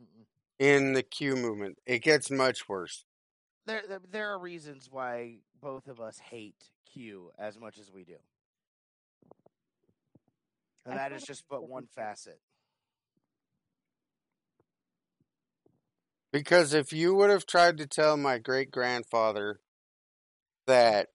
[0.00, 0.24] Mm-mm.
[0.58, 1.78] in the Q movement.
[1.86, 3.04] It gets much worse.
[3.66, 8.04] There, there, there are reasons why both of us hate Q as much as we
[8.04, 8.16] do,
[10.86, 12.38] and that is just but one facet.
[16.32, 19.58] Because if you would have tried to tell my great grandfather
[20.66, 21.08] that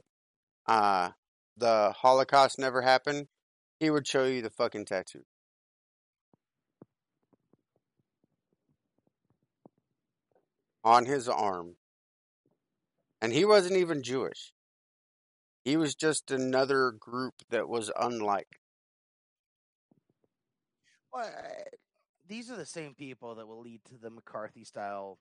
[0.68, 1.12] uh
[1.58, 3.28] the Holocaust never happened,
[3.80, 5.24] he would show you the fucking tattoo.
[10.84, 11.76] On his arm.
[13.22, 14.53] And he wasn't even Jewish.
[15.64, 18.60] He was just another group that was unlike.
[21.12, 21.32] Well,
[22.28, 25.18] these are the same people that will lead to the McCarthy style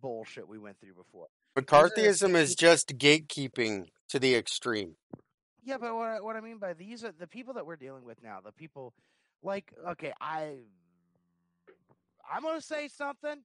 [0.00, 1.26] bullshit we went through before.
[1.58, 4.96] McCarthyism is just gatekeeping to the extreme.
[5.66, 8.04] Yeah, but what I, what I mean by these are the people that we're dealing
[8.04, 8.38] with now.
[8.42, 8.94] The people,
[9.42, 10.58] like, okay, I,
[12.32, 13.42] I'm gonna say something,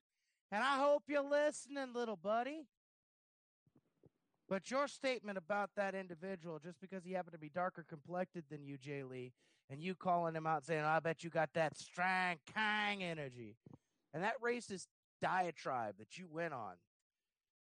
[0.51, 2.67] and I hope you're listening, little buddy.
[4.47, 8.63] But your statement about that individual, just because he happened to be darker complected than
[8.63, 9.33] you, Jay Lee,
[9.71, 13.57] and you calling him out saying, "I bet you got that strong Kang energy,"
[14.13, 14.85] and that racist
[15.23, 16.73] diatribe that you went on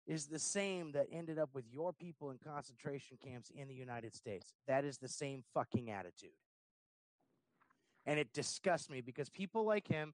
[0.07, 4.15] is the same that ended up with your people in concentration camps in the United
[4.15, 4.53] States.
[4.67, 6.31] That is the same fucking attitude.
[8.05, 10.13] And it disgusts me because people like him,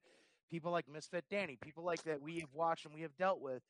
[0.51, 3.61] people like Misfit Danny, people like that we have watched and we have dealt with,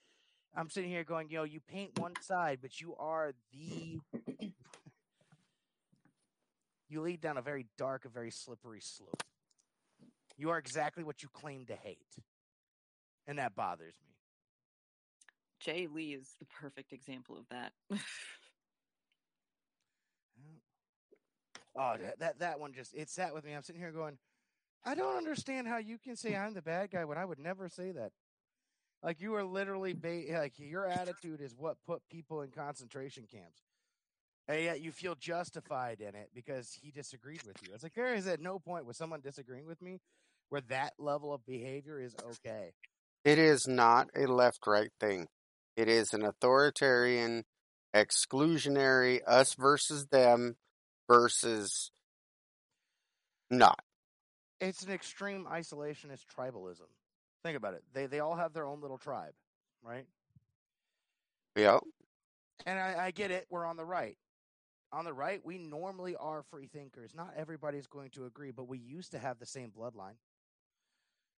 [0.56, 4.00] I'm sitting here going, yo, you paint one side, but you are the.
[6.90, 9.22] you lead down a very dark, a very slippery slope.
[10.36, 12.00] You are exactly what you claim to hate.
[13.28, 14.17] And that bothers me.
[15.60, 17.72] Jay Lee is the perfect example of that.
[21.80, 23.54] Oh, that, that that one just it sat with me.
[23.54, 24.18] I'm sitting here going,
[24.84, 27.70] I don't understand how you can say I'm the bad guy when I would never
[27.70, 28.12] say that.
[29.04, 33.62] Like you are literally ba- like your attitude is what put people in concentration camps,
[34.48, 37.74] and yet you feel justified in it because he disagreed with you.
[37.76, 40.00] It's like there is at no point with someone disagreeing with me
[40.50, 42.72] where that level of behavior is okay.
[43.24, 45.28] It is not a left right thing.
[45.78, 47.46] It is an authoritarian,
[47.96, 50.58] exclusionary, us versus them
[51.08, 51.92] versus
[53.52, 53.80] not.
[54.60, 56.88] It's an extreme isolationist tribalism.
[57.44, 57.84] Think about it.
[57.94, 59.34] They they all have their own little tribe,
[59.84, 60.06] right?
[61.56, 61.78] Yeah.
[62.66, 63.46] And I, I get it.
[63.52, 64.18] We're on the right.
[64.92, 67.12] On the right, we normally are free thinkers.
[67.14, 70.16] Not everybody's going to agree, but we used to have the same bloodline.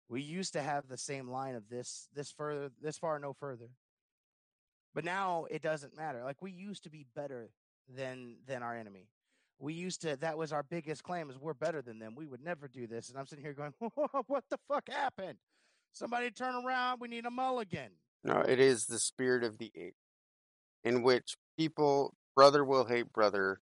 [0.08, 3.68] We used to have the same line of this, this further, this far, no further.
[4.98, 6.24] But now it doesn't matter.
[6.24, 7.50] Like we used to be better
[7.96, 9.06] than than our enemy.
[9.60, 10.16] We used to.
[10.16, 12.16] That was our biggest claim: is we're better than them.
[12.16, 13.08] We would never do this.
[13.08, 13.72] And I'm sitting here going,
[14.26, 15.38] "What the fuck happened?
[15.92, 17.00] Somebody turn around.
[17.00, 17.92] We need a mulligan."
[18.24, 19.94] No, it is the spirit of the age
[20.82, 23.60] in which people, brother will hate brother,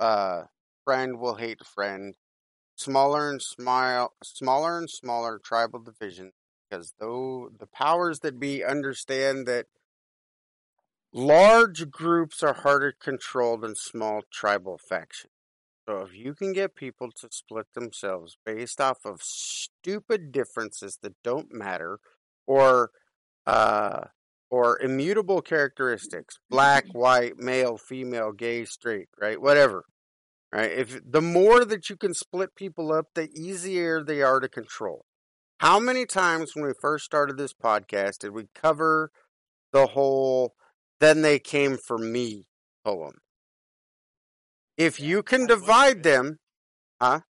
[0.00, 0.42] uh,
[0.84, 2.16] friend will hate friend,
[2.74, 6.32] smaller and smile, smaller and smaller tribal division,
[6.68, 9.66] because though the powers that be understand that
[11.14, 15.30] large groups are harder controlled than small tribal factions.
[15.88, 21.14] So if you can get people to split themselves based off of stupid differences that
[21.22, 21.98] don't matter,
[22.46, 22.90] or
[23.46, 24.04] uh,
[24.50, 29.84] or immutable characteristics, black, white, male, female, gay, straight, right, whatever,
[30.52, 30.72] right.
[30.72, 35.04] If the more that you can split people up, the easier they are to control.
[35.58, 39.10] How many times when we first started this podcast did we cover
[39.72, 40.54] the whole
[41.00, 42.46] "then they came for me"
[42.84, 43.18] poem?
[44.76, 46.38] If you can I divide them,
[47.00, 47.20] huh?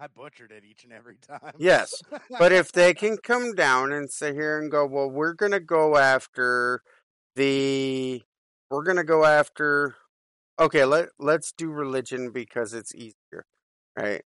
[0.00, 1.54] I butchered it each and every time.
[1.58, 1.92] Yes,
[2.38, 5.60] but if they can come down and sit here and go, well, we're going to
[5.60, 6.82] go after
[7.34, 8.22] the,
[8.70, 9.96] we're going to go after,
[10.60, 13.44] okay, let, let's do religion because it's easier,
[13.96, 14.22] right?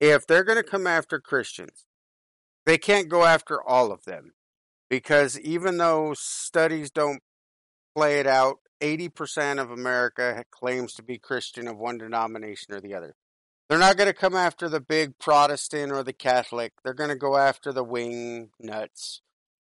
[0.00, 1.86] If they're going to come after Christians,
[2.64, 4.32] they can't go after all of them
[4.88, 7.20] because even though studies don't
[7.94, 12.94] play it out, 80% of America claims to be Christian of one denomination or the
[12.94, 13.14] other.
[13.68, 16.72] They're not going to come after the big Protestant or the Catholic.
[16.82, 19.22] They're going to go after the wing nuts.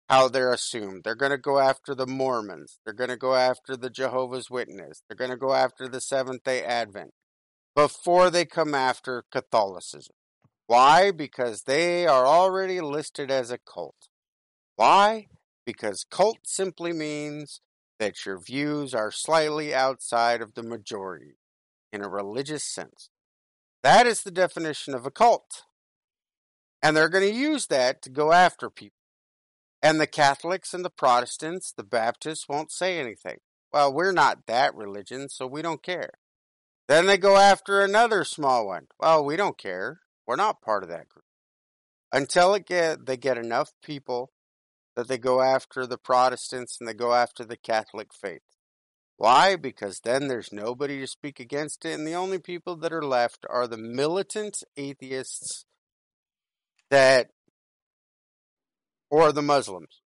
[0.09, 1.03] how they're assumed.
[1.03, 2.79] They're going to go after the Mormons.
[2.85, 5.01] They're going to go after the Jehovah's Witness.
[5.07, 7.11] They're going to go after the Seventh day Advent
[7.75, 10.15] before they come after Catholicism.
[10.65, 11.11] Why?
[11.11, 14.07] Because they are already listed as a cult.
[14.75, 15.27] Why?
[15.65, 17.61] Because cult simply means
[17.99, 21.37] that your views are slightly outside of the majority
[21.91, 23.09] in a religious sense.
[23.83, 25.63] That is the definition of a cult.
[26.81, 28.97] And they're going to use that to go after people.
[29.81, 33.37] And the Catholics and the Protestants, the Baptists won't say anything.
[33.71, 36.11] Well, we're not that religion, so we don't care.
[36.87, 38.87] Then they go after another small one.
[38.99, 39.99] Well, we don't care.
[40.25, 41.25] We're not part of that group.
[42.11, 44.31] Until it get they get enough people
[44.97, 48.41] that they go after the Protestants and they go after the Catholic faith.
[49.15, 49.55] Why?
[49.55, 53.45] Because then there's nobody to speak against it, and the only people that are left
[53.47, 55.65] are the militant atheists
[56.89, 57.29] that
[59.11, 60.01] or the Muslims.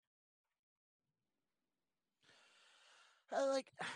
[3.30, 3.66] Uh, like,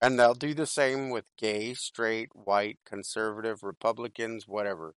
[0.00, 4.94] And they'll do the same with gay, straight, white, conservative, Republicans, whatever.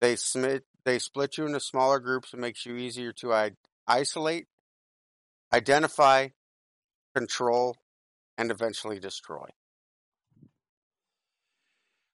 [0.00, 3.56] They split they split you into smaller groups and makes you easier to I-
[3.88, 4.46] isolate,
[5.52, 6.28] identify,
[7.14, 7.76] control,
[8.38, 9.48] and eventually destroy.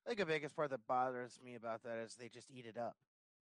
[0.04, 2.78] I think the biggest part that bothers me about that is they just eat it
[2.78, 2.96] up.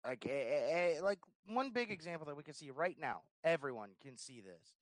[0.04, 3.90] Like, eh, eh, eh, like one big example that we can see right now, everyone
[4.02, 4.74] can see this,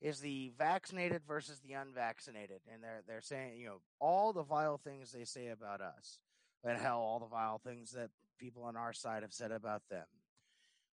[0.00, 4.78] is the vaccinated versus the unvaccinated, and they're they're saying, you know, all the vile
[4.78, 6.20] things they say about us,
[6.64, 10.06] and hell, all the vile things that people on our side have said about them.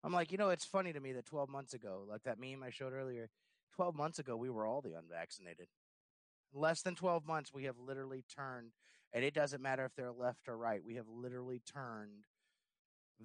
[0.03, 2.63] I'm like, you know, it's funny to me that 12 months ago, like that meme
[2.63, 3.29] I showed earlier,
[3.75, 5.67] 12 months ago, we were all the unvaccinated.
[6.53, 8.71] Less than 12 months, we have literally turned,
[9.11, 12.25] and it doesn't matter if they're left or right, we have literally turned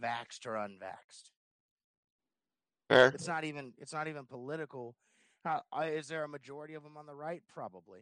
[0.01, 1.30] vaxxed or unvaxxed.
[2.88, 3.09] Fair.
[3.09, 4.97] It's not even it's not even political.
[5.84, 7.43] Is there a majority of them on the right?
[7.49, 8.01] Probably,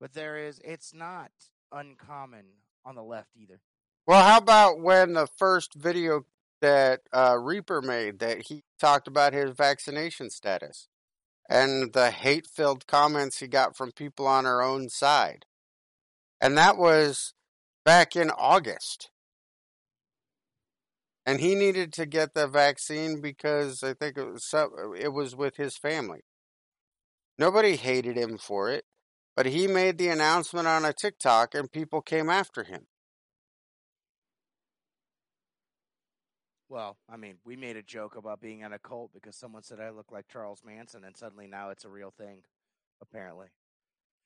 [0.00, 0.60] but there is.
[0.64, 1.30] It's not
[1.70, 2.46] uncommon
[2.84, 3.60] on the left either.
[4.06, 6.24] Well, how about when the first video
[6.60, 10.88] that uh, Reaper made that he talked about his vaccination status
[11.48, 15.44] and the hate filled comments he got from people on our own side?
[16.40, 17.34] And that was
[17.84, 19.10] back in August.
[21.24, 24.52] And he needed to get the vaccine because I think it was
[24.98, 26.22] it was with his family.
[27.38, 28.84] Nobody hated him for it,
[29.36, 32.86] but he made the announcement on a TikTok and people came after him.
[36.68, 39.78] Well, I mean, we made a joke about being in a cult because someone said
[39.78, 42.38] I look like Charles Manson, and suddenly now it's a real thing,
[43.02, 43.48] apparently.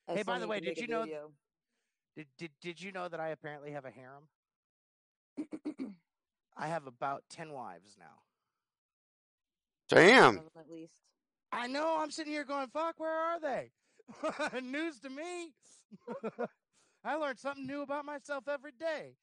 [0.09, 1.33] I Hey, by the way, did you know- video.
[2.15, 4.29] Did did did you know that I apparently have a harem?
[6.57, 8.23] I have about ten wives now.
[9.89, 10.37] Damn.
[10.37, 10.95] One of them At least.
[11.53, 11.99] I know.
[11.99, 13.73] I'm sitting here going, "Fuck, where are they?"
[14.63, 15.53] News to me.
[17.05, 19.17] I learned something new about myself every day.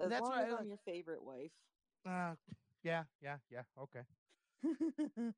[0.00, 1.50] As That's long why I as like- I'm your favorite wife.
[2.06, 2.34] Uh,
[2.82, 3.62] yeah, yeah, yeah.
[3.82, 4.00] Okay.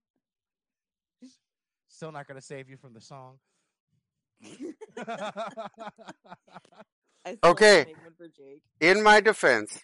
[1.89, 3.39] Still not gonna save you from the song.
[7.45, 7.77] Okay.
[7.77, 8.63] have to make one for Jake.
[8.81, 9.79] In my defense,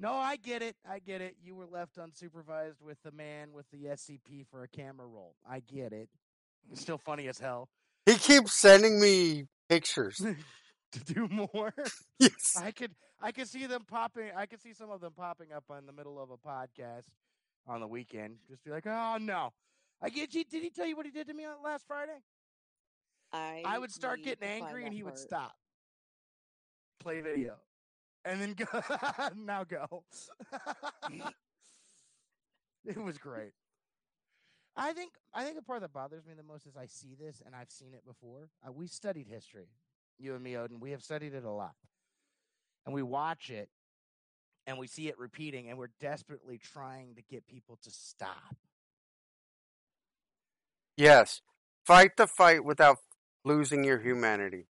[0.00, 0.76] no, I get it.
[0.88, 1.36] I get it.
[1.42, 5.34] You were left unsupervised with the man with the SCP for a camera roll.
[5.48, 6.08] I get it.
[6.70, 7.68] It's still funny as hell
[8.06, 10.16] he keeps sending me pictures.
[10.92, 11.72] to do more.
[12.20, 12.54] Yes.
[12.56, 15.64] I could I could see them popping I could see some of them popping up
[15.76, 17.08] in the middle of a podcast
[17.66, 18.36] on the weekend.
[18.48, 19.52] Just be like, oh no.
[20.00, 22.16] I get you did he tell you what he did to me last Friday?
[23.32, 25.52] I I would start getting angry and that he would stop.
[27.00, 27.56] Play video.
[28.24, 28.66] And then go
[29.36, 30.04] now go.
[32.86, 33.52] it was great.
[34.76, 37.42] I think I think the part that bothers me the most is I see this
[37.44, 38.48] and I've seen it before.
[38.66, 39.68] Uh, we studied history,
[40.18, 40.80] you and me, Odin.
[40.80, 41.74] We have studied it a lot,
[42.86, 43.68] and we watch it,
[44.66, 48.56] and we see it repeating, and we're desperately trying to get people to stop.
[50.96, 51.40] Yes.
[51.84, 52.98] Fight the fight without
[53.44, 54.66] losing your humanity.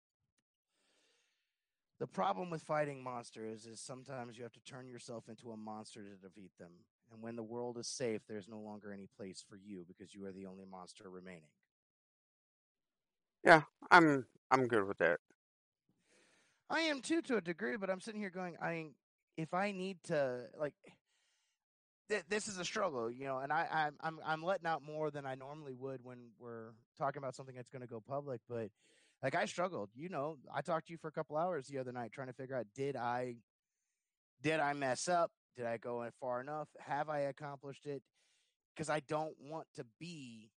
[2.01, 6.01] The problem with fighting monsters is sometimes you have to turn yourself into a monster
[6.03, 6.73] to defeat them.
[7.13, 10.25] And when the world is safe, there's no longer any place for you because you
[10.25, 11.51] are the only monster remaining.
[13.45, 15.21] Yeah, I'm I'm good with that.
[16.71, 18.87] I am too, to a degree, but I'm sitting here going, I
[19.37, 20.75] if I need to like,
[22.09, 25.11] th- this is a struggle, you know, and I I'm I'm I'm letting out more
[25.11, 28.71] than I normally would when we're talking about something that's going to go public, but
[29.25, 31.93] like I struggled, you know, I talked to you for a couple hours the other
[31.93, 33.37] night trying to figure out did I
[34.43, 35.31] did I mess up?
[35.57, 36.69] Did I go far enough?
[36.79, 38.03] Have I accomplished it?
[38.75, 40.51] Because I don't want to be.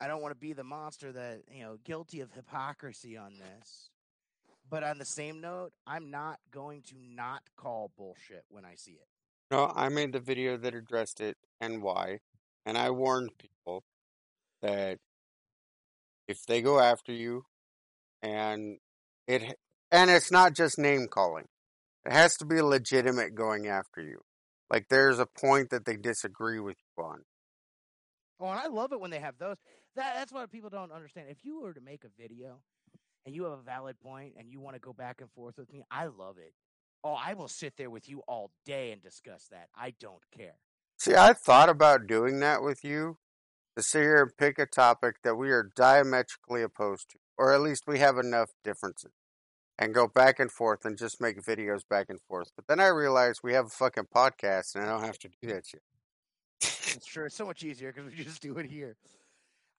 [0.00, 3.90] I don't want to be the monster that you know guilty of hypocrisy on this.
[4.70, 8.92] But on the same note, I'm not going to not call bullshit when I see
[8.92, 9.08] it.
[9.50, 12.20] No, I made the video that addressed it and why.
[12.64, 13.82] And I warned people
[14.62, 14.98] that
[16.28, 17.44] if they go after you
[18.22, 18.78] and
[19.26, 19.56] it
[19.90, 21.46] and it's not just name calling.
[22.04, 24.20] It has to be legitimate going after you.
[24.70, 27.20] Like there's a point that they disagree with you on.
[28.40, 29.56] Oh, and I love it when they have those.
[29.96, 31.28] That that's what people don't understand.
[31.30, 32.58] If you were to make a video
[33.24, 35.72] and you have a valid point and you want to go back and forth with
[35.72, 36.52] me, I love it.
[37.04, 39.68] Oh, I will sit there with you all day and discuss that.
[39.76, 40.56] I don't care.
[40.98, 43.18] See, I thought about doing that with you
[43.76, 47.60] to sit here and pick a topic that we are diametrically opposed to, or at
[47.60, 49.12] least we have enough differences,
[49.78, 52.50] and go back and forth and just make videos back and forth.
[52.54, 55.48] But then I realized we have a fucking podcast and I don't have to do
[55.48, 55.82] that shit.
[56.60, 58.96] It's sure it's so much easier because we just do it here.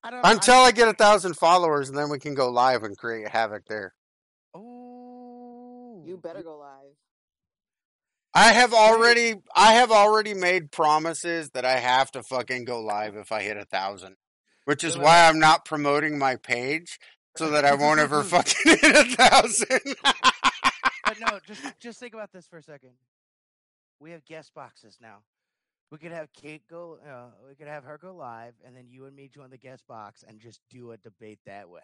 [0.03, 2.97] I don't Until I get a thousand followers, and then we can go live and
[2.97, 3.93] create havoc there.
[4.53, 6.93] Oh, You better go live.
[8.35, 13.15] I have already, I have already made promises that I have to fucking go live
[13.15, 14.17] if I hit a thousand,
[14.65, 16.99] which is why I'm not promoting my page
[17.37, 19.95] so that I won't ever fucking hit a thousand.
[20.03, 22.91] But no, just just think about this for a second.
[24.01, 25.19] We have guest boxes now.
[25.89, 26.97] We could have Kate go.
[27.07, 29.87] Uh, we could have her go live, and then you and me join the guest
[29.87, 31.79] box and just do a debate that way.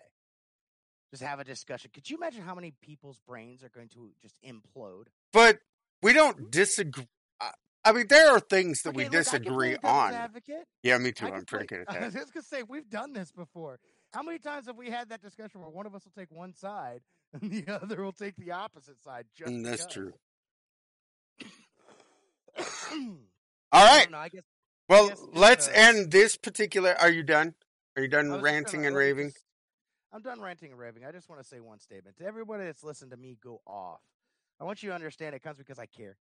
[1.12, 1.91] Just have a discussion.
[1.93, 5.06] Could you imagine how many people's brains are going to just implode?
[5.32, 5.60] but
[6.02, 7.08] we don't disagree.
[7.39, 7.52] I-
[7.84, 10.14] I mean, there are things that we look, disagree on.
[10.14, 10.66] Advocate.
[10.84, 11.28] Yeah, me too.
[11.28, 12.02] I I'm pretty play- good at that.
[12.02, 13.80] I was just gonna say we've done this before.
[14.14, 16.54] How many times have we had that discussion where one of us will take one
[16.54, 17.02] side
[17.34, 19.26] and the other will take the opposite side?
[19.36, 20.14] Just Mm, That's true.
[23.72, 24.12] All right.
[24.12, 24.43] know, I guess
[24.89, 26.95] Well, guess let's uh, end this particular.
[26.99, 27.56] Are you done?
[27.95, 29.30] Are you done ranting gonna- and raving?
[29.30, 29.43] just-
[30.14, 31.06] I'm done ranting and raving.
[31.06, 34.02] I just want to say one statement to everybody that's listened to me go off.
[34.62, 36.18] I want you to understand it comes because I care.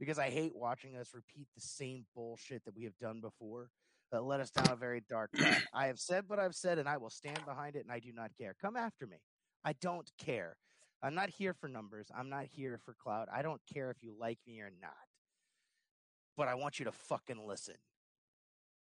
[0.00, 3.68] Because I hate watching us repeat the same bullshit that we have done before
[4.10, 5.66] that led us down a very dark path.
[5.74, 8.10] I have said what I've said and I will stand behind it and I do
[8.14, 8.54] not care.
[8.62, 9.18] Come after me.
[9.64, 10.56] I don't care.
[11.02, 12.08] I'm not here for numbers.
[12.16, 13.28] I'm not here for clout.
[13.32, 14.92] I don't care if you like me or not.
[16.36, 17.74] But I want you to fucking listen.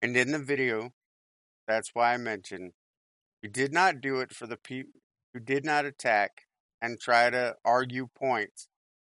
[0.02, 0.92] And in the video,
[1.66, 2.72] that's why I mentioned
[3.42, 5.00] we did not do it for the people
[5.32, 6.47] who did not attack
[6.80, 8.68] and try to argue points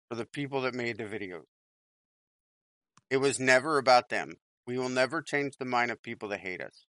[0.09, 1.45] for the people that made the videos.
[3.11, 4.35] It was never about them.
[4.67, 6.87] We will never change the mind of people that hate us.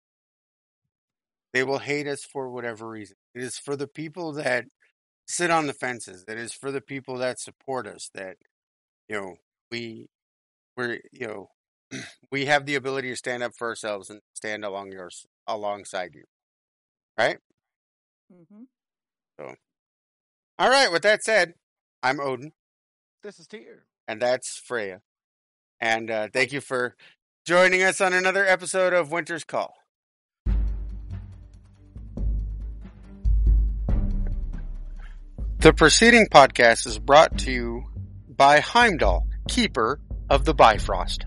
[1.52, 3.16] They will hate us for whatever reason.
[3.34, 4.66] It is for the people that
[5.26, 6.24] sit on the fences.
[6.28, 8.10] It is for the people that support us.
[8.14, 8.36] That
[9.08, 9.36] you know
[9.70, 10.08] we
[10.76, 11.50] we're you know
[12.32, 16.24] we have the ability to stand up for ourselves and stand along yours alongside you.
[17.18, 17.38] Right?
[19.38, 19.52] hmm
[20.60, 21.54] All right, with that said,
[22.02, 22.52] I'm Odin
[23.22, 23.86] This is Tyr.
[24.06, 25.00] and that's Freya.
[25.80, 26.96] And uh, thank you for
[27.46, 29.72] joining us on another episode of Winter's Call.
[35.60, 37.84] The preceding podcast is brought to you
[38.28, 39.98] by Heimdall, keeper
[40.28, 41.24] of the Bifrost.